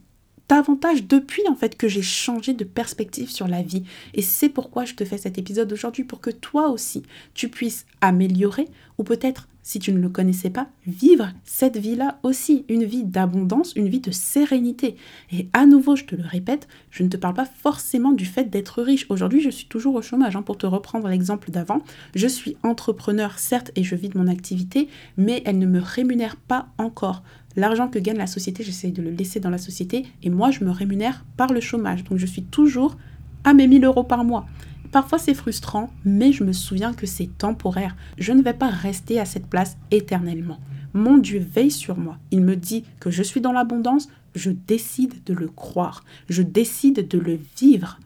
davantage 0.49 1.05
depuis 1.05 1.43
en 1.47 1.55
fait 1.55 1.77
que 1.77 1.87
j'ai 1.87 2.01
changé 2.01 2.53
de 2.53 2.65
perspective 2.65 3.31
sur 3.31 3.47
la 3.47 3.61
vie. 3.61 3.83
Et 4.13 4.21
c'est 4.21 4.49
pourquoi 4.49 4.83
je 4.83 4.95
te 4.95 5.05
fais 5.05 5.17
cet 5.17 5.37
épisode 5.37 5.71
aujourd'hui 5.71 6.03
pour 6.03 6.19
que 6.19 6.31
toi 6.31 6.69
aussi 6.69 7.03
tu 7.33 7.47
puisses 7.47 7.85
améliorer 8.01 8.67
ou 8.97 9.03
peut-être 9.03 9.47
si 9.69 9.77
tu 9.77 9.93
ne 9.93 9.99
le 9.99 10.09
connaissais 10.09 10.49
pas, 10.49 10.67
vivre 10.87 11.29
cette 11.43 11.77
vie-là 11.77 12.17
aussi, 12.23 12.65
une 12.69 12.85
vie 12.85 13.03
d'abondance, 13.03 13.73
une 13.75 13.87
vie 13.87 13.99
de 13.99 14.09
sérénité. 14.09 14.95
Et 15.31 15.47
à 15.53 15.67
nouveau, 15.67 15.95
je 15.95 16.05
te 16.05 16.15
le 16.15 16.25
répète, 16.25 16.67
je 16.89 17.03
ne 17.03 17.07
te 17.07 17.17
parle 17.17 17.35
pas 17.35 17.45
forcément 17.45 18.11
du 18.11 18.25
fait 18.25 18.45
d'être 18.45 18.81
riche. 18.81 19.05
Aujourd'hui, 19.09 19.41
je 19.41 19.51
suis 19.51 19.67
toujours 19.67 19.93
au 19.93 20.01
chômage, 20.01 20.35
hein, 20.35 20.41
pour 20.41 20.57
te 20.57 20.65
reprendre 20.65 21.07
l'exemple 21.07 21.51
d'avant. 21.51 21.83
Je 22.15 22.25
suis 22.25 22.57
entrepreneur, 22.63 23.37
certes, 23.37 23.69
et 23.75 23.83
je 23.83 23.93
vis 23.93 24.09
de 24.09 24.17
mon 24.17 24.25
activité, 24.25 24.87
mais 25.17 25.43
elle 25.45 25.59
ne 25.59 25.67
me 25.67 25.79
rémunère 25.79 26.35
pas 26.35 26.69
encore. 26.79 27.21
L'argent 27.55 27.89
que 27.89 27.99
gagne 27.99 28.17
la 28.17 28.25
société, 28.25 28.63
j'essaie 28.63 28.89
de 28.89 29.03
le 29.03 29.11
laisser 29.11 29.39
dans 29.39 29.51
la 29.51 29.59
société, 29.59 30.07
et 30.23 30.31
moi, 30.31 30.49
je 30.49 30.63
me 30.63 30.71
rémunère 30.71 31.25
par 31.37 31.53
le 31.53 31.59
chômage. 31.59 32.03
Donc, 32.05 32.17
je 32.17 32.25
suis 32.25 32.43
toujours 32.43 32.97
à 33.43 33.53
mes 33.53 33.67
1000 33.67 33.85
euros 33.85 34.03
par 34.03 34.23
mois. 34.23 34.47
Parfois 34.91 35.19
c'est 35.19 35.33
frustrant, 35.33 35.91
mais 36.03 36.31
je 36.31 36.43
me 36.43 36.53
souviens 36.53 36.93
que 36.93 37.05
c'est 37.05 37.29
temporaire. 37.37 37.95
Je 38.17 38.33
ne 38.33 38.41
vais 38.41 38.53
pas 38.53 38.69
rester 38.69 39.19
à 39.19 39.25
cette 39.25 39.47
place 39.47 39.77
éternellement. 39.91 40.59
Mon 40.93 41.17
Dieu 41.17 41.39
veille 41.39 41.71
sur 41.71 41.97
moi. 41.97 42.17
Il 42.31 42.41
me 42.41 42.55
dit 42.55 42.83
que 42.99 43.11
je 43.11 43.21
suis 43.21 43.41
dans 43.41 43.51
l'abondance. 43.51 44.09
Je 44.33 44.49
décide 44.49 45.23
de 45.23 45.33
le 45.33 45.47
croire. 45.47 46.03
Je 46.29 46.41
décide 46.41 47.07
de 47.07 47.19
le 47.19 47.39
vivre. 47.57 47.99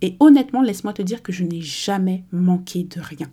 Et 0.00 0.16
honnêtement, 0.20 0.62
laisse-moi 0.62 0.94
te 0.94 1.02
dire 1.02 1.22
que 1.22 1.32
je 1.32 1.44
n'ai 1.44 1.60
jamais 1.60 2.24
manqué 2.32 2.84
de 2.84 3.00
rien. 3.00 3.28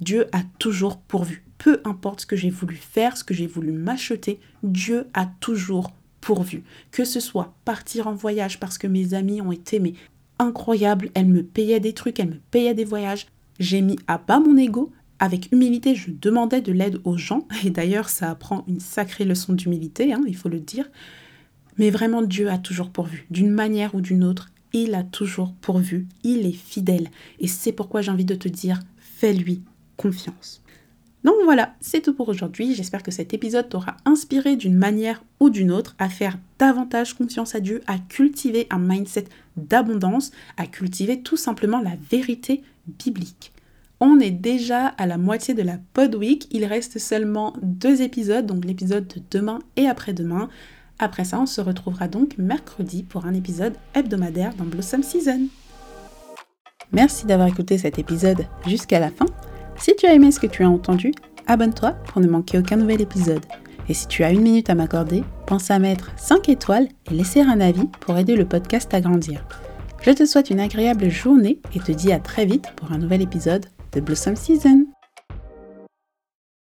Dieu 0.00 0.26
a 0.32 0.42
toujours 0.58 0.98
pourvu. 0.98 1.44
Peu 1.58 1.80
importe 1.84 2.22
ce 2.22 2.26
que 2.26 2.36
j'ai 2.36 2.50
voulu 2.50 2.76
faire, 2.76 3.16
ce 3.16 3.24
que 3.24 3.34
j'ai 3.34 3.46
voulu 3.46 3.70
m'acheter, 3.70 4.40
Dieu 4.62 5.06
a 5.14 5.26
toujours 5.26 5.92
pourvu. 6.20 6.64
Que 6.90 7.04
ce 7.04 7.20
soit 7.20 7.54
partir 7.64 8.06
en 8.06 8.14
voyage 8.14 8.58
parce 8.58 8.78
que 8.78 8.86
mes 8.86 9.14
amis 9.14 9.40
ont 9.40 9.52
été 9.52 9.78
mais 9.78 9.94
incroyable. 10.40 11.10
Elle 11.14 11.26
me 11.26 11.42
payait 11.42 11.80
des 11.80 11.92
trucs, 11.92 12.18
elle 12.18 12.30
me 12.30 12.40
payait 12.50 12.74
des 12.74 12.84
voyages. 12.84 13.26
J'ai 13.58 13.82
mis 13.82 13.98
à 14.08 14.18
bas 14.18 14.40
mon 14.40 14.56
ego. 14.56 14.90
Avec 15.22 15.52
humilité, 15.52 15.94
je 15.94 16.10
demandais 16.10 16.62
de 16.62 16.72
l'aide 16.72 16.98
aux 17.04 17.18
gens. 17.18 17.46
Et 17.64 17.70
d'ailleurs, 17.70 18.08
ça 18.08 18.30
apprend 18.30 18.64
une 18.66 18.80
sacrée 18.80 19.26
leçon 19.26 19.52
d'humilité, 19.52 20.14
hein, 20.14 20.22
il 20.26 20.34
faut 20.34 20.48
le 20.48 20.60
dire. 20.60 20.90
Mais 21.76 21.90
vraiment, 21.90 22.22
Dieu 22.22 22.48
a 22.48 22.58
toujours 22.58 22.90
pourvu. 22.90 23.26
D'une 23.30 23.50
manière 23.50 23.94
ou 23.94 24.00
d'une 24.00 24.24
autre, 24.24 24.48
il 24.72 24.94
a 24.94 25.04
toujours 25.04 25.52
pourvu. 25.60 26.08
Il 26.24 26.46
est 26.46 26.52
fidèle. 26.52 27.08
Et 27.38 27.48
c'est 27.48 27.72
pourquoi 27.72 28.00
j'ai 28.00 28.10
envie 28.10 28.24
de 28.24 28.34
te 28.34 28.48
dire, 28.48 28.80
fais-lui 28.98 29.62
confiance. 29.96 30.62
Donc 31.24 31.34
voilà, 31.44 31.74
c'est 31.80 32.00
tout 32.00 32.14
pour 32.14 32.28
aujourd'hui. 32.28 32.74
J'espère 32.74 33.02
que 33.02 33.10
cet 33.10 33.34
épisode 33.34 33.68
t'aura 33.68 33.96
inspiré 34.04 34.56
d'une 34.56 34.76
manière 34.76 35.22
ou 35.38 35.50
d'une 35.50 35.70
autre 35.70 35.94
à 35.98 36.08
faire 36.08 36.38
davantage 36.58 37.14
confiance 37.14 37.54
à 37.54 37.60
Dieu, 37.60 37.82
à 37.86 37.98
cultiver 37.98 38.66
un 38.70 38.78
mindset 38.78 39.26
d'abondance, 39.56 40.30
à 40.56 40.66
cultiver 40.66 41.20
tout 41.20 41.36
simplement 41.36 41.80
la 41.80 41.96
vérité 42.10 42.62
biblique. 42.86 43.52
On 44.00 44.18
est 44.18 44.30
déjà 44.30 44.86
à 44.86 45.06
la 45.06 45.18
moitié 45.18 45.52
de 45.52 45.62
la 45.62 45.78
Pod 45.92 46.14
Week. 46.14 46.48
Il 46.52 46.64
reste 46.64 46.98
seulement 46.98 47.52
deux 47.60 48.00
épisodes, 48.00 48.46
donc 48.46 48.64
l'épisode 48.64 49.06
de 49.06 49.20
demain 49.30 49.58
et 49.76 49.86
après-demain. 49.86 50.48
Après 50.98 51.24
ça, 51.24 51.38
on 51.38 51.46
se 51.46 51.60
retrouvera 51.60 52.08
donc 52.08 52.38
mercredi 52.38 53.02
pour 53.02 53.26
un 53.26 53.34
épisode 53.34 53.74
hebdomadaire 53.94 54.54
dans 54.54 54.64
Blossom 54.64 55.02
Season. 55.02 55.48
Merci 56.92 57.26
d'avoir 57.26 57.48
écouté 57.48 57.76
cet 57.76 57.98
épisode 57.98 58.46
jusqu'à 58.66 59.00
la 59.00 59.10
fin. 59.10 59.26
Si 59.80 59.96
tu 59.96 60.06
as 60.06 60.12
aimé 60.12 60.30
ce 60.30 60.38
que 60.38 60.46
tu 60.46 60.62
as 60.62 60.68
entendu, 60.68 61.12
abonne-toi 61.46 61.92
pour 62.06 62.20
ne 62.20 62.28
manquer 62.28 62.58
aucun 62.58 62.76
nouvel 62.76 63.00
épisode. 63.00 63.44
Et 63.88 63.94
si 63.94 64.06
tu 64.06 64.22
as 64.22 64.30
une 64.30 64.42
minute 64.42 64.68
à 64.68 64.74
m'accorder, 64.74 65.24
pense 65.46 65.70
à 65.70 65.78
mettre 65.78 66.10
5 66.16 66.50
étoiles 66.50 66.86
et 67.10 67.14
laisser 67.14 67.40
un 67.40 67.60
avis 67.60 67.86
pour 68.00 68.18
aider 68.18 68.36
le 68.36 68.44
podcast 68.44 68.92
à 68.92 69.00
grandir. 69.00 69.42
Je 70.02 70.10
te 70.10 70.26
souhaite 70.26 70.50
une 70.50 70.60
agréable 70.60 71.08
journée 71.08 71.60
et 71.74 71.80
te 71.80 71.92
dis 71.92 72.12
à 72.12 72.20
très 72.20 72.44
vite 72.44 72.66
pour 72.76 72.92
un 72.92 72.98
nouvel 72.98 73.22
épisode 73.22 73.66
de 73.92 74.00
Blossom 74.00 74.36
Season. 74.36 74.86